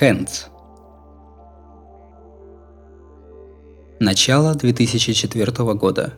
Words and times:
Hands. 0.00 0.28
Начало 4.00 4.54
2004 4.56 5.74
года. 5.74 6.14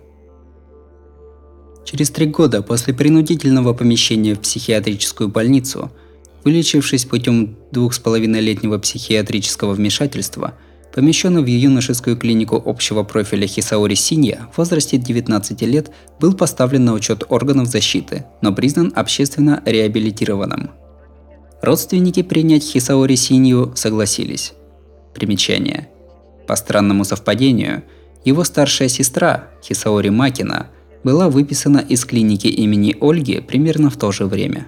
Через 1.84 2.10
три 2.10 2.27
года 2.27 2.62
после 2.62 2.95
принудительного 2.95 3.74
помещения 3.74 4.34
в 4.34 4.41
психиатрическую 4.41 5.28
больницу, 5.28 5.91
вылечившись 6.45 7.04
путем 7.04 7.56
двух 7.70 7.92
с 7.92 7.98
половиной 7.98 8.41
летнего 8.41 8.78
психиатрического 8.78 9.74
вмешательства, 9.74 10.54
помещенный 10.95 11.43
в 11.43 11.46
юношескую 11.46 12.16
клинику 12.16 12.62
общего 12.65 13.02
профиля 13.02 13.46
Хисаори 13.46 13.95
Синья 13.95 14.48
в 14.54 14.59
возрасте 14.59 14.96
19 14.96 15.60
лет 15.62 15.90
был 16.18 16.32
поставлен 16.32 16.87
на 16.87 16.95
учет 16.95 17.24
органов 17.29 17.68
защиты, 17.68 18.24
но 18.40 18.54
признан 18.54 18.93
общественно 18.96 19.62
реабилитированным. 19.66 20.70
Родственники 21.62 22.23
принять 22.23 22.62
Хисаори 22.62 23.16
Синью 23.16 23.73
согласились. 23.74 24.55
Примечание. 25.15 25.88
По 26.46 26.55
странному 26.55 27.05
совпадению, 27.05 27.82
его 28.24 28.45
старшая 28.45 28.88
сестра, 28.88 29.48
Хисаори 29.62 30.10
Макина, 30.10 30.69
была 31.02 31.29
выписана 31.29 31.79
из 31.79 32.05
клиники 32.05 32.46
имени 32.48 32.96
Ольги 33.01 33.41
примерно 33.41 33.91
в 33.91 33.96
то 33.96 34.12
же 34.12 34.27
время. 34.27 34.66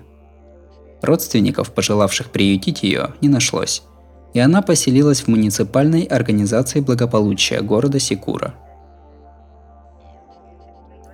Родственников, 1.03 1.73
пожелавших 1.73 2.31
приютить 2.31 2.83
ее, 2.83 3.15
не 3.21 3.29
нашлось, 3.29 3.83
и 4.35 4.41
она 4.41 4.63
поселилась 4.63 5.23
в 5.23 5.29
муниципальной 5.29 6.03
организации 6.03 6.81
благополучия 6.81 7.61
города 7.61 7.99
Секура. 7.99 8.55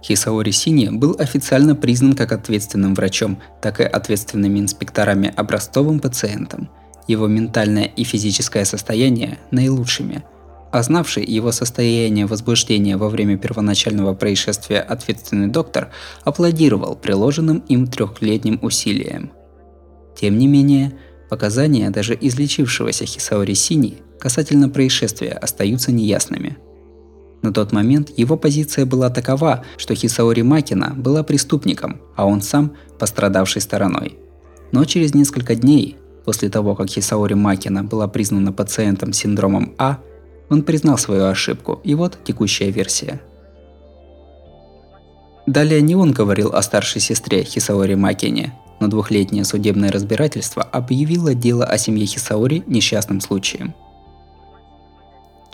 Хисаори 0.05 0.51
Сини 0.51 0.91
был 0.91 1.17
официально 1.19 1.75
признан 1.75 2.15
как 2.15 2.33
ответственным 2.33 2.95
врачом, 2.95 3.41
так 3.63 3.81
и 3.81 3.85
ответственными 3.85 4.61
инспекторами 4.61 5.33
образцовым 5.35 5.99
пациентом. 5.99 6.69
Его 7.09 7.27
ментальное 7.27 7.85
и 7.85 8.05
физическое 8.05 8.65
состояние 8.65 9.39
наилучшими– 9.51 10.23
а 10.75 10.83
знавший 10.83 11.25
его 11.25 11.53
состояние 11.53 12.27
возбуждения 12.27 12.97
во 12.97 13.09
время 13.09 13.39
первоначального 13.39 14.13
происшествия 14.13 14.81
ответственный 14.81 15.47
доктор 15.47 15.93
аплодировал 16.25 16.97
приложенным 16.97 17.59
им 17.69 17.87
трехлетним 17.87 18.59
усилиям. 18.61 19.31
Тем 20.17 20.37
не 20.37 20.49
менее, 20.49 20.99
показания 21.31 21.91
даже 21.91 22.19
излечившегося 22.21 23.07
Хисаори 23.07 23.55
Сини 23.55 23.99
касательно 24.19 24.69
происшествия 24.69 25.31
остаются 25.31 25.93
неясными. 25.93 26.57
На 27.45 27.53
тот 27.53 27.73
момент 27.73 28.11
его 28.17 28.39
позиция 28.39 28.87
была 28.87 29.11
такова, 29.11 29.65
что 29.77 29.95
Хисаори 29.95 30.41
Макина 30.41 30.95
была 30.97 31.23
преступником, 31.23 32.01
а 32.17 32.25
он 32.25 32.41
сам 32.41 32.73
пострадавшей 32.99 33.61
стороной. 33.61 34.17
Но 34.73 34.87
через 34.87 35.13
несколько 35.13 35.55
дней, 35.55 35.99
после 36.25 36.49
того, 36.49 36.75
как 36.75 36.89
Хисаори 36.89 37.35
Макина 37.35 37.85
была 37.85 38.09
признана 38.09 38.51
пациентом 38.51 39.13
с 39.13 39.19
синдромом 39.19 39.75
А, 39.77 39.99
он 40.49 40.63
признал 40.63 40.97
свою 40.97 41.27
ошибку, 41.27 41.81
и 41.85 41.95
вот 41.95 42.17
текущая 42.25 42.71
версия. 42.71 43.21
Далее 45.47 45.83
не 45.83 45.97
он 45.97 46.13
говорил 46.13 46.55
о 46.55 46.63
старшей 46.63 47.03
сестре 47.03 47.45
Хисаори 47.45 47.95
Макине, 47.95 48.55
но 48.81 48.87
двухлетнее 48.87 49.45
судебное 49.45 49.93
разбирательство 49.93 50.63
объявило 50.63 51.35
дело 51.35 51.67
о 51.67 51.77
семье 51.77 52.07
Хисаори 52.07 52.65
несчастным 52.67 53.21
случаем. 53.21 53.75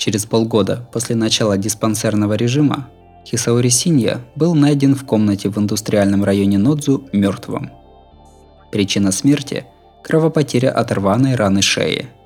Через 0.00 0.24
полгода 0.24 0.88
после 0.92 1.14
начала 1.14 1.58
диспансерного 1.58 2.32
режима 2.32 2.88
Хисаори 3.26 3.69
Синья 3.69 4.22
был 4.34 4.54
найден 4.54 4.94
в 4.94 5.04
комнате 5.04 5.50
в 5.50 5.58
индустриальном 5.58 6.25
районе 6.25 6.56
Нодзу 6.56 7.06
мертвым. 7.12 7.70
Причина 8.72 9.12
смерти– 9.12 9.66
кровопотеря 10.02 10.70
от 10.70 10.91
рваной 10.91 11.34
раны 11.34 11.60
шеи– 11.60 12.08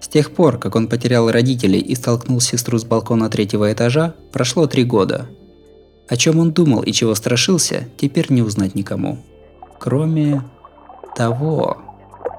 с 0.00 0.08
тех 0.08 0.30
пор, 0.30 0.58
как 0.58 0.76
он 0.76 0.86
потерял 0.86 1.28
родителей 1.28 1.80
и 1.80 1.96
столкнул 1.96 2.40
сестру 2.40 2.78
с 2.78 2.84
балкона 2.84 3.28
третьего 3.28 3.72
этажа, 3.72 4.14
прошло 4.30 4.68
три 4.68 4.84
года. 4.84 5.26
О 6.06 6.16
чем 6.16 6.38
он 6.38 6.52
думал 6.52 6.82
и 6.82 6.92
чего 6.92 7.16
страшился, 7.16 7.88
теперь 7.96 8.26
не 8.30 8.42
узнать 8.42 8.76
никому. 8.76 9.18
Кроме 9.80 10.44
того, 11.16 11.78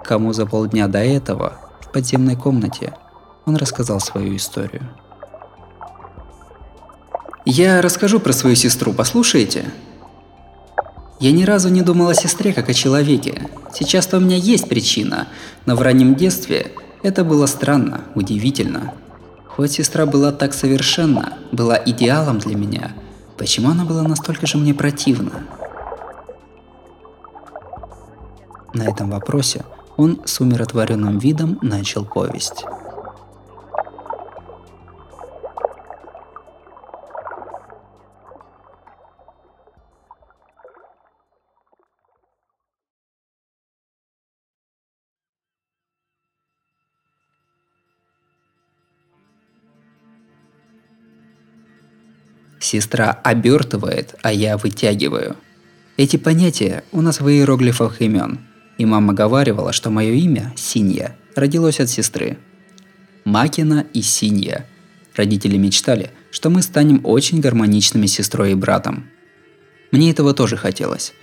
кому 0.05 0.31
за 0.31 0.45
полдня 0.45 0.87
до 0.87 0.99
этого 0.99 1.59
в 1.81 1.91
подземной 1.91 2.37
комнате 2.37 2.93
он 3.47 3.55
рассказал 3.55 3.99
свою 3.99 4.35
историю. 4.35 4.83
Я 7.45 7.81
расскажу 7.81 8.19
про 8.19 8.33
свою 8.33 8.57
сестру, 8.57 8.93
послушайте? 8.93 9.71
Я 11.21 11.31
ни 11.31 11.45
разу 11.45 11.69
не 11.69 11.81
думал 11.81 12.09
о 12.09 12.13
сестре 12.13 12.53
как 12.53 12.69
о 12.69 12.73
человеке. 12.73 13.49
Сейчас-то 13.73 14.17
у 14.17 14.19
меня 14.19 14.35
есть 14.35 14.67
причина, 14.67 15.29
но 15.65 15.75
в 15.75 15.81
раннем 15.81 16.13
детстве 16.13 16.73
это 17.03 17.23
было 17.23 17.45
странно, 17.45 18.01
удивительно. 18.15 18.93
Хоть 19.47 19.71
сестра 19.71 20.05
была 20.05 20.33
так 20.33 20.53
совершенна, 20.53 21.37
была 21.53 21.81
идеалом 21.83 22.39
для 22.39 22.55
меня, 22.55 22.91
почему 23.37 23.69
она 23.69 23.85
была 23.85 24.03
настолько 24.03 24.45
же 24.45 24.57
мне 24.57 24.73
противна? 24.73 25.31
На 28.73 28.83
этом 28.83 29.09
вопросе 29.09 29.63
он 29.95 30.19
с 30.25 30.41
умиротворенным 30.41 31.17
видом 31.17 31.57
начал 31.61 32.05
повесть. 32.05 32.65
Сестра 52.67 53.17
обертывает, 53.23 54.15
а 54.23 54.33
я 54.33 54.57
вытягиваю. 54.57 55.37
Эти 55.95 56.17
понятия 56.17 56.83
у 56.91 56.99
нас 56.99 57.21
в 57.21 57.29
иероглифах 57.29 58.01
имен. 58.01 58.41
И 58.77 58.83
мама 58.83 59.13
говаривала, 59.13 59.71
что 59.71 59.89
мое 59.89 60.11
имя, 60.11 60.53
Синья, 60.57 61.15
родилось 61.33 61.79
от 61.79 61.89
сестры. 61.89 62.37
Макина 63.23 63.85
и 63.93 64.01
Синья. 64.01 64.65
Родители 65.15 65.55
мечтали, 65.55 66.11
что 66.29 66.49
мы 66.49 66.61
станем 66.61 66.99
очень 67.05 67.39
гармоничными 67.39 68.05
сестрой 68.05 68.51
и 68.51 68.55
братом. 68.55 69.07
Мне 69.93 70.11
этого 70.11 70.33
тоже 70.33 70.57
хотелось. 70.57 71.13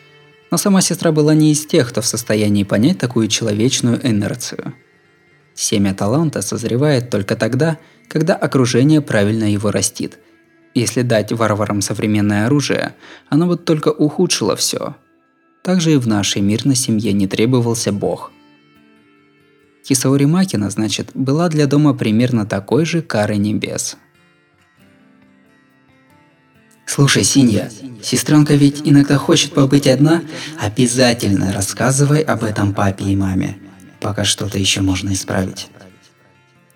Но 0.51 0.57
сама 0.57 0.81
сестра 0.81 1.13
была 1.13 1.35
не 1.35 1.53
из 1.53 1.67
тех, 1.67 1.91
кто 1.91 2.01
в 2.01 2.07
состоянии 2.07 2.65
понять 2.65 2.99
такую 2.99 3.29
человечную 3.29 4.01
инерцию. 4.03 4.73
Семя 5.55 5.93
таланта 5.93 6.41
созревает 6.41 7.11
только 7.11 7.37
тогда, 7.37 7.77
когда 8.09 8.35
окружение 8.35 9.03
правильно 9.03 9.45
его 9.45 9.71
растит– 9.71 10.19
если 10.75 11.03
дать 11.03 11.33
варварам 11.33 11.81
современное 11.81 12.47
оружие, 12.47 12.95
оно 13.29 13.47
бы 13.47 13.57
только 13.57 13.89
ухудшило 13.89 14.57
все. 14.57 14.97
Также 15.63 15.95
и 15.95 15.97
в 15.97 16.07
нашей 16.07 16.43
мирной 16.43 16.75
семье 16.75 17.13
не 17.13 17.27
требовался 17.27 17.93
бог. 17.93 18.33
Кисаори 19.85 20.25
Макина, 20.25 20.71
значит, 20.71 21.11
была 21.15 21.49
для 21.49 21.67
дома 21.67 21.95
примерно 21.95 22.47
такой 22.47 22.85
же 22.85 23.03
карой 23.03 23.39
небес. 23.39 23.97
Слушай, 26.87 27.25
Синья, 27.25 27.71
сестренка 28.03 28.55
ведь 28.55 28.83
иногда 28.85 29.17
хочет 29.17 29.53
побыть 29.53 29.87
одна, 29.87 30.23
обязательно 30.61 31.53
рассказывай 31.53 32.21
об 32.21 32.45
этом 32.45 32.75
папе 32.75 33.07
и 33.07 33.17
маме, 33.17 33.59
пока 34.01 34.25
что-то 34.25 34.59
еще 34.59 34.81
можно 34.81 35.13
исправить. 35.13 35.69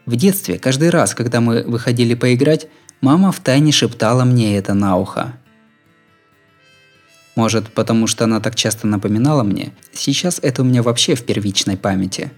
В 0.06 0.16
детстве, 0.16 0.58
каждый 0.58 0.88
раз, 0.88 1.14
когда 1.14 1.40
мы 1.40 1.62
выходили 1.62 2.14
поиграть, 2.14 2.68
Мама 3.00 3.30
втайне 3.30 3.70
шептала 3.70 4.24
мне 4.24 4.56
это 4.56 4.74
на 4.74 4.96
ухо. 4.96 5.34
Может, 7.36 7.72
потому 7.72 8.08
что 8.08 8.24
она 8.24 8.40
так 8.40 8.56
часто 8.56 8.88
напоминала 8.88 9.44
мне, 9.44 9.72
сейчас 9.92 10.40
это 10.42 10.62
у 10.62 10.64
меня 10.64 10.82
вообще 10.82 11.14
в 11.14 11.24
первичной 11.24 11.76
памяти. 11.76 12.32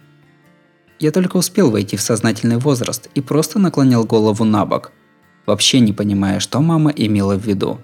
Я 0.99 1.13
только 1.13 1.39
успел 1.39 1.71
войти 1.71 1.97
в 1.97 2.03
сознательный 2.03 2.59
возраст 2.59 3.09
и 3.15 3.23
просто 3.23 3.59
наклонял 3.59 4.05
голову 4.05 4.45
на 4.45 4.67
бок, 4.67 4.93
вообще 5.47 5.81
не 5.81 5.95
понимая, 5.95 6.41
что 6.41 6.61
мама 6.61 6.91
имела 6.91 7.37
в 7.37 7.47
виду. 7.47 7.81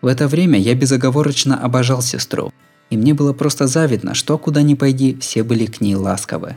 В 0.00 0.06
это 0.06 0.26
время 0.26 0.58
я 0.58 0.74
безоговорочно 0.74 1.62
обожал 1.62 2.00
сестру, 2.00 2.54
и 2.88 2.96
мне 2.96 3.12
было 3.12 3.34
просто 3.34 3.66
завидно, 3.66 4.14
что 4.14 4.38
куда 4.38 4.62
ни 4.62 4.72
пойди, 4.72 5.18
все 5.18 5.42
были 5.42 5.66
к 5.66 5.82
ней 5.82 5.96
ласковы. 5.96 6.56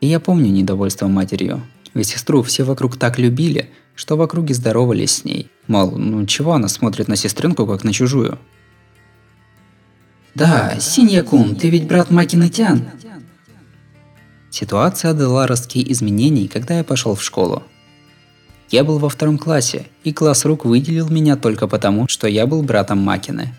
И 0.00 0.06
я 0.06 0.20
помню 0.20 0.52
недовольство 0.52 1.08
матерью, 1.08 1.62
ведь 1.96 2.08
сестру 2.08 2.42
все 2.42 2.62
вокруг 2.64 2.96
так 2.96 3.18
любили, 3.18 3.70
что 3.94 4.16
в 4.16 4.22
округе 4.22 4.54
здоровались 4.54 5.16
с 5.16 5.24
ней. 5.24 5.50
Мол, 5.66 5.92
ну 5.92 6.26
чего 6.26 6.52
она 6.52 6.68
смотрит 6.68 7.08
на 7.08 7.16
сестренку, 7.16 7.66
как 7.66 7.84
на 7.84 7.92
чужую? 7.92 8.38
Да, 10.34 10.78
Синья-кун, 10.78 11.56
ты 11.56 11.70
ведь 11.70 11.88
брат 11.88 12.10
Макины 12.10 12.50
Тян. 12.50 12.84
Ситуация 14.50 15.14
дала 15.14 15.46
ростки 15.46 15.84
изменений, 15.92 16.48
когда 16.48 16.76
я 16.78 16.84
пошел 16.84 17.14
в 17.14 17.22
школу. 17.22 17.62
Я 18.70 18.84
был 18.84 18.98
во 18.98 19.08
втором 19.08 19.38
классе, 19.38 19.86
и 20.04 20.12
класс 20.12 20.44
рук 20.44 20.64
выделил 20.64 21.08
меня 21.08 21.36
только 21.36 21.66
потому, 21.66 22.08
что 22.08 22.26
я 22.26 22.46
был 22.46 22.62
братом 22.62 22.98
Макины. 22.98 23.54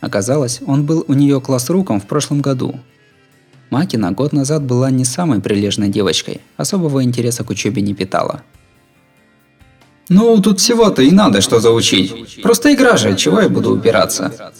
Оказалось, 0.00 0.60
он 0.66 0.86
был 0.86 1.04
у 1.08 1.14
нее 1.14 1.40
класс 1.40 1.70
руком 1.70 2.00
в 2.00 2.06
прошлом 2.06 2.40
году. 2.40 2.78
Макина 3.72 4.12
год 4.12 4.34
назад 4.34 4.64
была 4.64 4.90
не 4.90 5.06
самой 5.06 5.40
прилежной 5.40 5.88
девочкой, 5.88 6.42
особого 6.58 7.02
интереса 7.02 7.42
к 7.42 7.48
учебе 7.48 7.80
не 7.80 7.94
питала. 7.94 8.42
Ну, 10.10 10.42
тут 10.42 10.60
всего-то 10.60 11.00
и 11.00 11.10
надо 11.10 11.40
что 11.40 11.58
заучить. 11.58 12.42
Просто 12.42 12.74
игра 12.74 12.98
же, 12.98 13.16
чего 13.16 13.40
я 13.40 13.48
буду 13.48 13.74
упираться? 13.74 14.52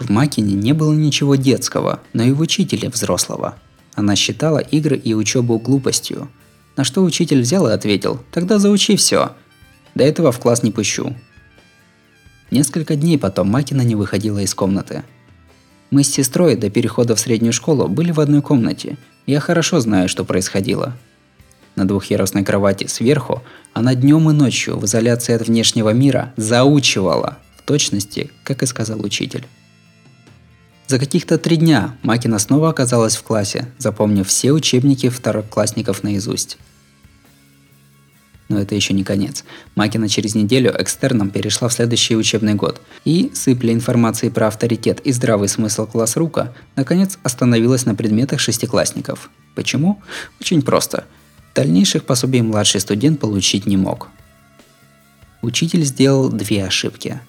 В 0.00 0.10
Макине 0.10 0.54
не 0.54 0.72
было 0.72 0.92
ничего 0.92 1.36
детского, 1.36 2.00
но 2.12 2.24
и 2.24 2.32
в 2.32 2.40
учителе 2.40 2.88
взрослого. 2.88 3.54
Она 3.94 4.16
считала 4.16 4.58
игры 4.58 4.96
и 4.96 5.14
учебу 5.14 5.60
глупостью. 5.60 6.28
На 6.76 6.82
что 6.82 7.04
учитель 7.04 7.42
взял 7.42 7.68
и 7.68 7.72
ответил, 7.72 8.18
тогда 8.32 8.58
заучи 8.58 8.96
все. 8.96 9.36
До 9.94 10.02
этого 10.02 10.32
в 10.32 10.40
класс 10.40 10.64
не 10.64 10.72
пущу. 10.72 11.14
Несколько 12.50 12.96
дней 12.96 13.18
потом 13.18 13.48
Макина 13.50 13.82
не 13.82 13.94
выходила 13.94 14.40
из 14.40 14.52
комнаты. 14.52 15.04
Мы 15.90 16.04
с 16.04 16.08
сестрой 16.08 16.54
до 16.54 16.70
перехода 16.70 17.16
в 17.16 17.20
среднюю 17.20 17.52
школу 17.52 17.88
были 17.88 18.12
в 18.12 18.20
одной 18.20 18.42
комнате. 18.42 18.96
Я 19.26 19.40
хорошо 19.40 19.80
знаю, 19.80 20.08
что 20.08 20.24
происходило. 20.24 20.96
На 21.74 21.86
двухъярусной 21.86 22.44
кровати 22.44 22.86
сверху 22.86 23.42
она 23.72 23.96
днем 23.96 24.30
и 24.30 24.32
ночью 24.32 24.78
в 24.78 24.84
изоляции 24.84 25.34
от 25.34 25.46
внешнего 25.46 25.90
мира 25.90 26.32
заучивала, 26.36 27.38
в 27.56 27.62
точности, 27.62 28.30
как 28.44 28.62
и 28.62 28.66
сказал 28.66 29.04
учитель. 29.04 29.46
За 30.86 30.98
каких-то 30.98 31.38
три 31.38 31.56
дня 31.56 31.96
Макина 32.02 32.38
снова 32.38 32.70
оказалась 32.70 33.16
в 33.16 33.22
классе, 33.22 33.68
запомнив 33.78 34.26
все 34.28 34.52
учебники 34.52 35.08
второклассников 35.08 36.02
наизусть. 36.04 36.58
Но 38.50 38.58
это 38.58 38.74
еще 38.74 38.94
не 38.94 39.04
конец. 39.04 39.44
Макина 39.76 40.08
через 40.08 40.34
неделю 40.34 40.74
экстерном 40.76 41.30
перешла 41.30 41.68
в 41.68 41.72
следующий 41.72 42.16
учебный 42.16 42.54
год 42.54 42.80
и, 43.04 43.30
сыпля 43.32 43.72
информацией 43.72 44.32
про 44.32 44.48
авторитет 44.48 44.98
и 45.04 45.12
здравый 45.12 45.48
смысл 45.48 45.86
класс 45.86 46.16
рука, 46.16 46.52
наконец 46.74 47.16
остановилась 47.22 47.86
на 47.86 47.94
предметах 47.94 48.40
шестиклассников. 48.40 49.30
Почему? 49.54 50.02
Очень 50.40 50.62
просто. 50.62 51.04
Дальнейших 51.54 52.04
пособий 52.04 52.42
младший 52.42 52.80
студент 52.80 53.20
получить 53.20 53.66
не 53.66 53.76
мог. 53.76 54.08
Учитель 55.42 55.84
сделал 55.84 56.28
две 56.28 56.64
ошибки. 56.64 57.20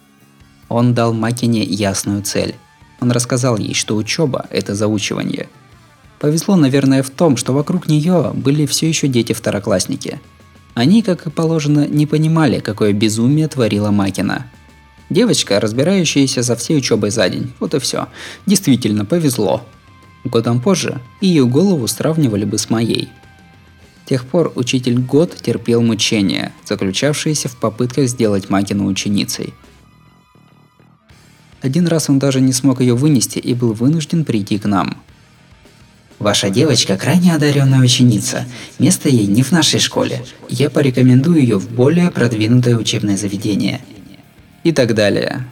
Он 0.69 0.95
дал 0.95 1.13
Макине 1.13 1.63
ясную 1.63 2.23
цель. 2.23 2.55
Он 2.99 3.11
рассказал 3.11 3.57
ей, 3.57 3.75
что 3.75 3.95
учеба– 3.95 4.47
это 4.49 4.73
заучивание. 4.73 5.49
Повезло, 6.19 6.55
наверное, 6.55 7.03
в 7.03 7.11
том, 7.11 7.37
что 7.37 7.53
вокруг 7.53 7.87
нее 7.87 8.31
были 8.33 8.65
все 8.65 8.89
еще 8.89 9.07
дети-второклассники– 9.07 10.19
они, 10.73 11.01
как 11.01 11.27
и 11.27 11.29
положено, 11.29 11.87
не 11.87 12.05
понимали, 12.05 12.59
какое 12.59 12.93
безумие 12.93 13.47
творила 13.47 13.91
Макина. 13.91 14.47
Девочка, 15.09 15.59
разбирающаяся 15.59 16.41
за 16.41 16.55
всей 16.55 16.77
учебой 16.77 17.11
за 17.11 17.27
день, 17.29 17.51
вот 17.59 17.73
и 17.73 17.79
все. 17.79 18.07
Действительно, 18.45 19.03
повезло. 19.03 19.65
Годом 20.23 20.61
позже 20.61 21.01
ее 21.19 21.45
голову 21.45 21.87
сравнивали 21.87 22.45
бы 22.45 22.57
с 22.57 22.69
моей. 22.69 23.09
С 24.05 24.09
тех 24.09 24.25
пор 24.25 24.51
учитель 24.55 24.99
год 24.99 25.35
терпел 25.35 25.81
мучения, 25.81 26.53
заключавшиеся 26.65 27.49
в 27.49 27.57
попытках 27.57 28.07
сделать 28.07 28.49
Макину 28.49 28.85
ученицей. 28.85 29.53
Один 31.61 31.87
раз 31.87 32.09
он 32.09 32.17
даже 32.17 32.41
не 32.41 32.53
смог 32.53 32.81
ее 32.81 32.95
вынести 32.95 33.39
и 33.39 33.53
был 33.53 33.73
вынужден 33.73 34.23
прийти 34.25 34.57
к 34.57 34.65
нам– 34.65 34.97
Ваша 36.21 36.51
девочка 36.51 36.97
крайне 36.97 37.33
одаренная 37.33 37.79
ученица. 37.79 38.45
Место 38.77 39.09
ей 39.09 39.25
не 39.25 39.41
в 39.41 39.51
нашей 39.51 39.79
школе. 39.79 40.23
Я 40.49 40.69
порекомендую 40.69 41.41
ее 41.41 41.57
в 41.57 41.71
более 41.71 42.11
продвинутое 42.11 42.77
учебное 42.77 43.17
заведение. 43.17 43.81
И 44.63 44.71
так 44.71 44.93
далее. 44.93 45.47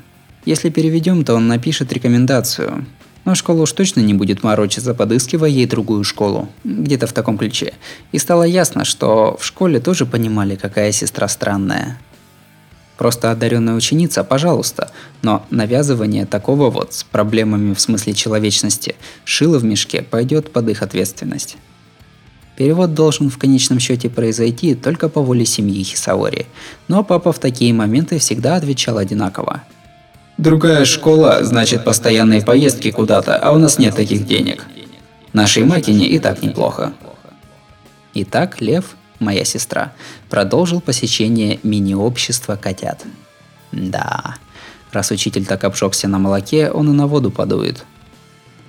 Если 0.46 0.70
переведем, 0.70 1.26
то 1.26 1.34
он 1.34 1.48
напишет 1.48 1.92
рекомендацию. 1.92 2.86
Но 3.26 3.34
школа 3.34 3.64
уж 3.64 3.72
точно 3.72 4.02
не 4.02 4.14
будет 4.14 4.44
морочиться, 4.44 4.94
подыскивая 4.94 5.50
ей 5.50 5.66
другую 5.66 6.04
школу. 6.04 6.50
Где-то 6.64 7.08
в 7.08 7.14
таком 7.14 7.40
ключе. 7.40 7.74
И 8.12 8.20
стало 8.20 8.44
ясно, 8.44 8.86
что 8.86 9.38
в 9.40 9.46
школе 9.46 9.80
тоже 9.80 10.06
понимали, 10.06 10.56
какая 10.56 10.92
сестра 10.92 11.28
странная. 11.28 11.98
Просто 13.00 13.32
одаренная 13.32 13.76
ученица, 13.76 14.26
пожалуйста. 14.26 14.92
Но 15.22 15.46
навязывание 15.52 16.26
такого 16.26 16.70
вот 16.70 16.94
с 16.94 17.06
проблемами 17.06 17.74
в 17.74 17.80
смысле 17.80 18.14
человечности 18.14 18.96
шило 19.24 19.58
в 19.58 19.64
мешке 19.64 20.02
пойдет 20.02 20.52
под 20.52 20.68
их 20.68 20.82
ответственность. 20.82 21.56
Перевод 22.58 22.94
должен 22.94 23.30
в 23.30 23.38
конечном 23.38 23.80
счете 23.80 24.10
произойти 24.10 24.76
только 24.76 25.08
по 25.08 25.22
воле 25.22 25.46
семьи 25.46 25.82
Хисаори, 25.82 26.46
но 26.90 27.06
папа 27.06 27.32
в 27.32 27.40
такие 27.40 27.74
моменты 27.74 28.20
всегда 28.20 28.58
отвечал 28.58 28.98
одинаково. 28.98 29.64
Другая 30.38 30.84
школа 30.84 31.40
значит 31.42 31.86
постоянные 31.86 32.42
поездки 32.42 32.92
куда-то, 32.92 33.38
а 33.38 33.52
у 33.54 33.58
нас 33.60 33.80
нет 33.80 33.96
таких 33.96 34.28
денег. 34.28 34.66
Нашей 35.32 35.64
Макине 35.64 36.06
и 36.06 36.20
так 36.20 36.44
неплохо. 36.44 36.92
Итак, 38.14 38.60
Лев 38.60 38.98
моя 39.20 39.46
сестра, 39.46 39.94
продолжил 40.30 40.82
посещение 40.82 41.60
мини-общества 41.64 42.56
котят. 42.56 43.06
Да, 43.72 44.36
раз 44.92 45.12
учитель 45.12 45.46
так 45.46 45.64
обжегся 45.64 46.08
на 46.08 46.20
молоке, 46.20 46.72
он 46.72 46.90
и 46.90 46.94
на 46.94 47.08
воду 47.08 47.32
подует. 47.32 47.86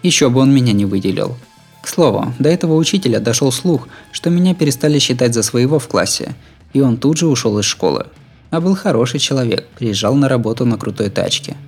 Еще 0.02 0.30
бы 0.30 0.40
он 0.40 0.54
меня 0.54 0.72
не 0.72 0.84
выделил. 0.84 1.36
К 1.82 1.88
слову, 1.88 2.34
до 2.38 2.48
этого 2.48 2.74
учителя 2.74 3.20
дошел 3.20 3.50
слух, 3.52 3.88
что 4.12 4.30
меня 4.30 4.54
перестали 4.54 4.98
считать 4.98 5.34
за 5.34 5.42
своего 5.42 5.78
в 5.78 5.88
классе, 5.88 6.34
и 6.72 6.80
он 6.80 6.98
тут 6.98 7.16
же 7.18 7.26
ушел 7.26 7.58
из 7.58 7.64
школы. 7.64 8.06
А 8.50 8.60
был 8.60 8.74
хороший 8.74 9.20
человек, 9.20 9.66
приезжал 9.78 10.14
на 10.14 10.28
работу 10.28 10.64
на 10.66 10.76
крутой 10.76 11.10
тачке– 11.10 11.56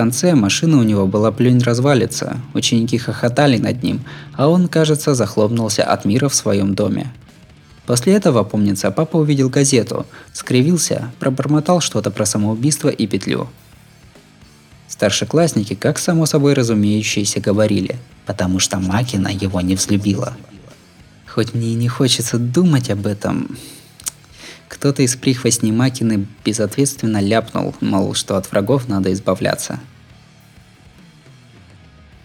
конце 0.00 0.34
машина 0.34 0.78
у 0.78 0.82
него 0.82 1.06
была 1.06 1.30
плюнь 1.30 1.60
развалится, 1.60 2.38
ученики 2.54 2.96
хохотали 2.96 3.58
над 3.58 3.82
ним, 3.82 4.00
а 4.32 4.48
он, 4.48 4.66
кажется, 4.66 5.14
захлопнулся 5.14 5.84
от 5.84 6.06
мира 6.06 6.30
в 6.30 6.34
своем 6.34 6.74
доме. 6.74 7.12
После 7.84 8.14
этого, 8.14 8.42
помнится, 8.42 8.90
папа 8.92 9.18
увидел 9.18 9.50
газету, 9.50 10.06
скривился, 10.32 11.12
пробормотал 11.18 11.82
что-то 11.82 12.10
про 12.10 12.24
самоубийство 12.24 12.88
и 12.88 13.06
петлю. 13.06 13.50
Старшеклассники, 14.88 15.74
как 15.74 15.98
само 15.98 16.24
собой 16.24 16.54
разумеющиеся, 16.54 17.40
говорили, 17.40 17.98
потому 18.24 18.58
что 18.58 18.78
Макина 18.78 19.28
его 19.28 19.60
не 19.60 19.74
взлюбила. 19.74 20.34
Хоть 21.26 21.52
мне 21.52 21.72
и 21.72 21.74
не 21.74 21.88
хочется 21.88 22.38
думать 22.38 22.88
об 22.88 23.06
этом, 23.06 23.54
кто-то 24.66 25.02
из 25.02 25.14
прихвостней 25.14 25.72
Макины 25.72 26.26
безответственно 26.42 27.20
ляпнул, 27.20 27.74
мол, 27.82 28.14
что 28.14 28.38
от 28.38 28.50
врагов 28.50 28.88
надо 28.88 29.12
избавляться. 29.12 29.78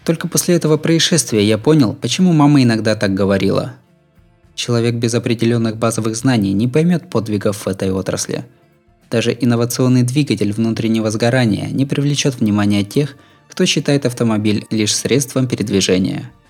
Только 0.06 0.28
после 0.28 0.54
этого 0.54 0.78
происшествия 0.78 1.44
я 1.44 1.58
понял, 1.58 1.92
почему 1.92 2.32
мама 2.32 2.62
иногда 2.62 2.94
так 2.94 3.12
говорила. 3.12 3.74
Человек 4.54 4.94
без 4.94 5.12
определенных 5.12 5.76
базовых 5.76 6.16
знаний 6.16 6.54
не 6.54 6.68
поймет 6.68 7.10
подвигов 7.10 7.66
в 7.66 7.68
этой 7.68 7.90
отрасли. 7.92 8.46
Даже 9.10 9.36
инновационный 9.38 10.04
двигатель 10.04 10.52
внутреннего 10.52 11.10
сгорания 11.10 11.68
не 11.68 11.84
привлечет 11.84 12.40
внимания 12.40 12.84
тех, 12.84 13.16
кто 13.50 13.66
считает 13.66 14.06
автомобиль 14.06 14.64
лишь 14.70 14.94
средством 14.96 15.46
передвижения– 15.46 16.30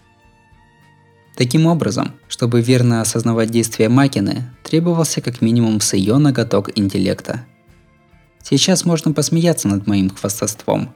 Таким 1.36 1.66
образом, 1.66 2.12
чтобы 2.28 2.62
верно 2.62 3.02
осознавать 3.02 3.50
действия 3.50 3.90
Макины, 3.90 4.50
требовался 4.62 5.20
как 5.20 5.42
минимум 5.42 5.82
с 5.82 5.92
ее 5.92 6.16
ноготок 6.16 6.70
интеллекта. 6.78 7.44
Сейчас 8.42 8.86
можно 8.86 9.12
посмеяться 9.12 9.68
над 9.68 9.86
моим 9.86 10.08
хвастовством. 10.08 10.94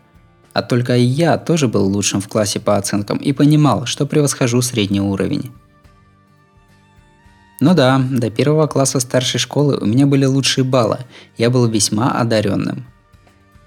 А 0.52 0.62
только 0.62 0.97
я 0.97 1.38
тоже 1.38 1.69
был 1.69 1.87
лучшим 1.87 2.21
в 2.21 2.28
классе 2.28 2.61
по 2.61 2.76
оценкам 2.76 3.19
и 3.19 3.33
понимал, 3.33 3.87
что 3.87 4.07
превосхожу 4.07 4.62
средний 4.62 5.00
уровень. 5.00 5.52
Ну 7.61 7.75
да, 7.75 7.99
до 7.99 8.30
первого 8.30 8.66
класса 8.66 9.00
старшей 9.00 9.38
школы 9.38 9.76
у 9.76 9.85
меня 9.85 10.07
были 10.07 10.25
лучшие 10.25 10.64
баллы, 10.64 11.00
я 11.37 11.50
был 11.50 11.66
весьма 11.69 12.12
одаренным. 12.12 12.87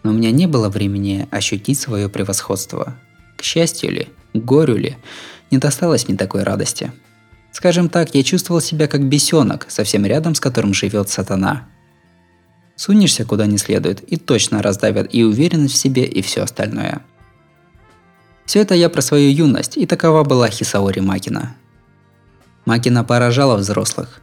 Но 0.02 0.12
у 0.12 0.13
меня 0.13 0.32
не 0.32 0.48
было 0.48 0.68
времени 0.68 1.28
ощутить 1.32 1.80
свое 1.80 2.10
превосходство. 2.10 2.96
К 3.38 3.44
счастью 3.44 3.92
ли, 3.92 4.08
к 4.34 4.38
горю 4.38 4.75
ли, 4.75 4.98
не 5.52 5.60
досталось 5.60 6.08
мне 6.08 6.18
такой 6.18 6.44
радости. 6.44 6.92
Скажем 7.52 7.88
так, 7.88 8.16
я 8.16 8.24
чувствовал 8.24 8.62
себя 8.62 8.88
как 8.88 9.08
бесенок, 9.08 9.68
совсем 9.70 10.06
рядом 10.06 10.34
с 10.34 10.40
которым 10.40 10.74
живет 10.74 11.10
сатана. 11.10 11.68
Сунешься 12.75 13.25
куда 13.25 13.46
не 13.46 13.58
следует, 13.58 14.01
и 14.01 14.18
точно 14.18 14.62
раздавят 14.62 15.13
и 15.13 15.24
уверенность 15.24 15.75
в 15.75 15.77
себе, 15.77 16.06
и 16.06 16.22
все 16.22 16.42
остальное. 16.42 17.01
Все 18.46 18.60
это 18.62 18.75
я 18.75 18.89
про 18.89 19.01
свою 19.01 19.32
юность, 19.32 19.77
и 19.77 19.86
такова 19.86 20.24
была 20.24 20.50
Хисаори 20.50 21.00
Макина. 21.00 21.56
Макина 22.65 23.03
поражала 23.03 23.56
взрослых. 23.56 24.22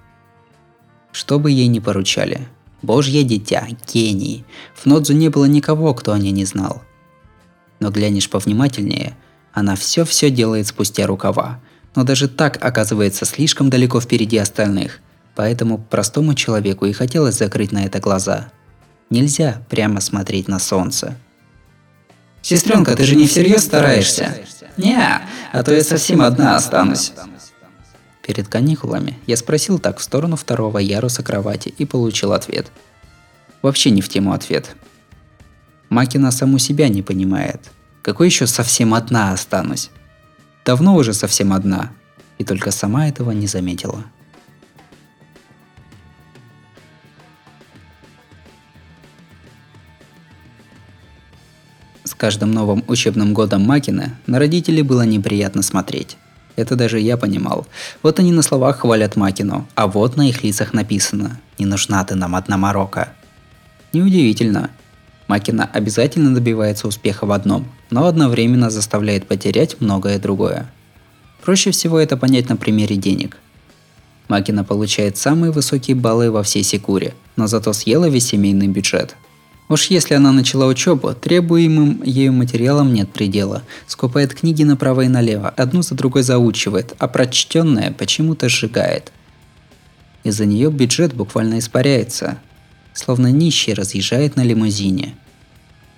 Что 1.13 1.39
бы 1.39 1.51
ей 1.51 1.69
ни 1.69 1.79
поручали. 1.79 2.49
Божье 2.83 3.23
дитя, 3.25 3.67
гений. 3.93 4.45
В 4.75 4.87
Нодзу 4.87 5.13
не 5.13 5.29
было 5.29 5.45
никого, 5.45 5.95
кто 5.95 6.13
о 6.13 6.19
ней 6.19 6.33
не 6.33 6.45
знал. 6.45 6.83
Но 7.79 7.91
глянешь 7.91 8.31
повнимательнее– 8.31 9.17
она 9.53 9.75
все-все 9.77 10.31
делает 10.31 10.67
спустя 10.67 11.07
рукава, 11.07 11.61
но 11.95 12.05
даже 12.05 12.29
так 12.29 12.65
оказывается 12.65 13.25
слишком 13.25 13.69
далеко 13.69 14.01
впереди 14.01 14.39
остальных, 14.39 15.01
поэтому 15.35 15.79
простому 15.79 16.35
человеку 16.35 16.87
и 16.87 16.93
хотелось 16.93 17.39
закрыть 17.39 17.73
на 17.73 17.85
это 17.85 18.01
глаза. 18.01 18.51
Нельзя 19.11 19.63
прямо 19.69 20.01
смотреть 20.01 20.49
на 20.49 20.59
солнце. 20.59 21.17
Сестренка, 22.43 22.97
ты 22.97 23.05
же 23.05 23.17
не 23.17 23.27
всерьез 23.27 23.65
стараешься? 23.65 24.35
Не, 24.77 25.21
а 25.53 25.63
то 25.63 25.75
я 25.75 25.85
совсем 25.85 26.23
одна 26.23 26.57
останусь. 26.57 27.13
Перед 28.23 28.49
каникулами 28.49 29.19
я 29.27 29.37
спросил 29.37 29.79
так 29.79 29.99
в 29.99 30.03
сторону 30.03 30.37
второго 30.37 30.79
яруса 30.79 31.23
кровати 31.23 31.75
и 31.77 31.85
получил 31.85 32.33
ответ. 32.33 32.71
Вообще 33.63 33.91
не 33.91 34.01
в 34.01 34.09
тему 34.09 34.33
ответ. 34.33 34.77
Макина 35.89 36.31
саму 36.31 36.59
себя 36.59 36.89
не 36.89 37.03
понимает. 37.03 37.61
Какой 38.03 38.29
еще 38.29 38.47
совсем 38.47 38.95
одна 38.95 39.33
останусь? 39.33 39.91
Давно 40.65 40.95
уже 40.95 41.13
совсем 41.13 41.53
одна. 41.53 41.93
И 42.39 42.45
только 42.45 42.71
сама 42.71 43.09
этого 43.09 43.33
не 43.33 43.47
заметила. 43.47 44.05
Каждым 52.21 52.53
новым 52.53 52.85
учебным 52.87 53.33
годом 53.33 53.63
Макина 53.63 54.19
на 54.27 54.39
родителей 54.39 54.83
было 54.83 55.07
неприятно 55.07 55.63
смотреть. 55.63 56.19
Это 56.55 56.77
даже 56.77 57.01
я 57.01 57.17
понимал. 57.17 57.67
Вот 58.03 58.19
они 58.19 58.31
на 58.31 58.43
словах 58.43 58.81
хвалят 58.81 59.17
Макину, 59.17 59.67
а 59.75 59.87
вот 59.87 60.19
на 60.19 60.29
их 60.29 60.45
лицах 60.45 60.75
написано 60.75 61.41
«Не 61.59 61.65
нужна 61.65 62.05
ты 62.05 62.17
нам 62.17 62.37
одна 62.37 62.59
Марокко». 62.59 63.09
Неудивительно. 63.95 64.69
Макина 65.29 65.65
обязательно 65.73 66.35
добивается 66.35 66.89
успеха 66.89 67.25
в 67.25 67.33
одном, 67.33 67.67
но 67.89 68.05
одновременно 68.05 68.69
заставляет 68.69 69.27
потерять 69.27 69.81
многое 69.81 70.19
другое. 70.19 70.71
Проще 71.43 71.71
всего 71.71 71.99
это 71.99 72.19
понять 72.19 72.51
на 72.51 72.57
примере 72.57 72.97
денег. 72.97 73.39
Макина 74.29 74.63
получает 74.63 75.17
самые 75.17 75.53
высокие 75.53 75.97
баллы 75.97 76.31
во 76.31 76.43
всей 76.43 76.65
Секуре, 76.65 77.15
но 77.37 77.47
зато 77.47 77.73
съела 77.73 78.11
весь 78.11 78.27
семейный 78.27 78.69
бюджет– 78.69 79.17
Уж 79.71 79.87
если 79.87 80.15
она 80.15 80.33
начала 80.33 80.67
учебу, 80.67 81.15
требуемым 81.15 82.03
ею 82.03 82.33
материалам 82.33 82.93
нет 82.93 83.13
предела. 83.13 83.63
Скупает 83.87 84.35
книги 84.35 84.65
направо 84.65 85.03
и 85.03 85.09
налево, 85.09 85.49
одну 85.49 85.83
за 85.83 85.95
другой 85.95 86.25
заучивает, 86.25 86.97
а 86.99 87.07
прочтенное 87.07 87.93
почему-то 87.93 88.49
сжигает. 88.49 89.13
Из-за 90.25 90.45
нее 90.45 90.73
бюджет 90.73 91.15
буквально 91.15 91.61
испаряется, 91.61 92.39
словно 92.95 93.29
нищий 93.29 93.73
разъезжает 93.73 94.35
на 94.35 94.43
лимузине. 94.43 95.15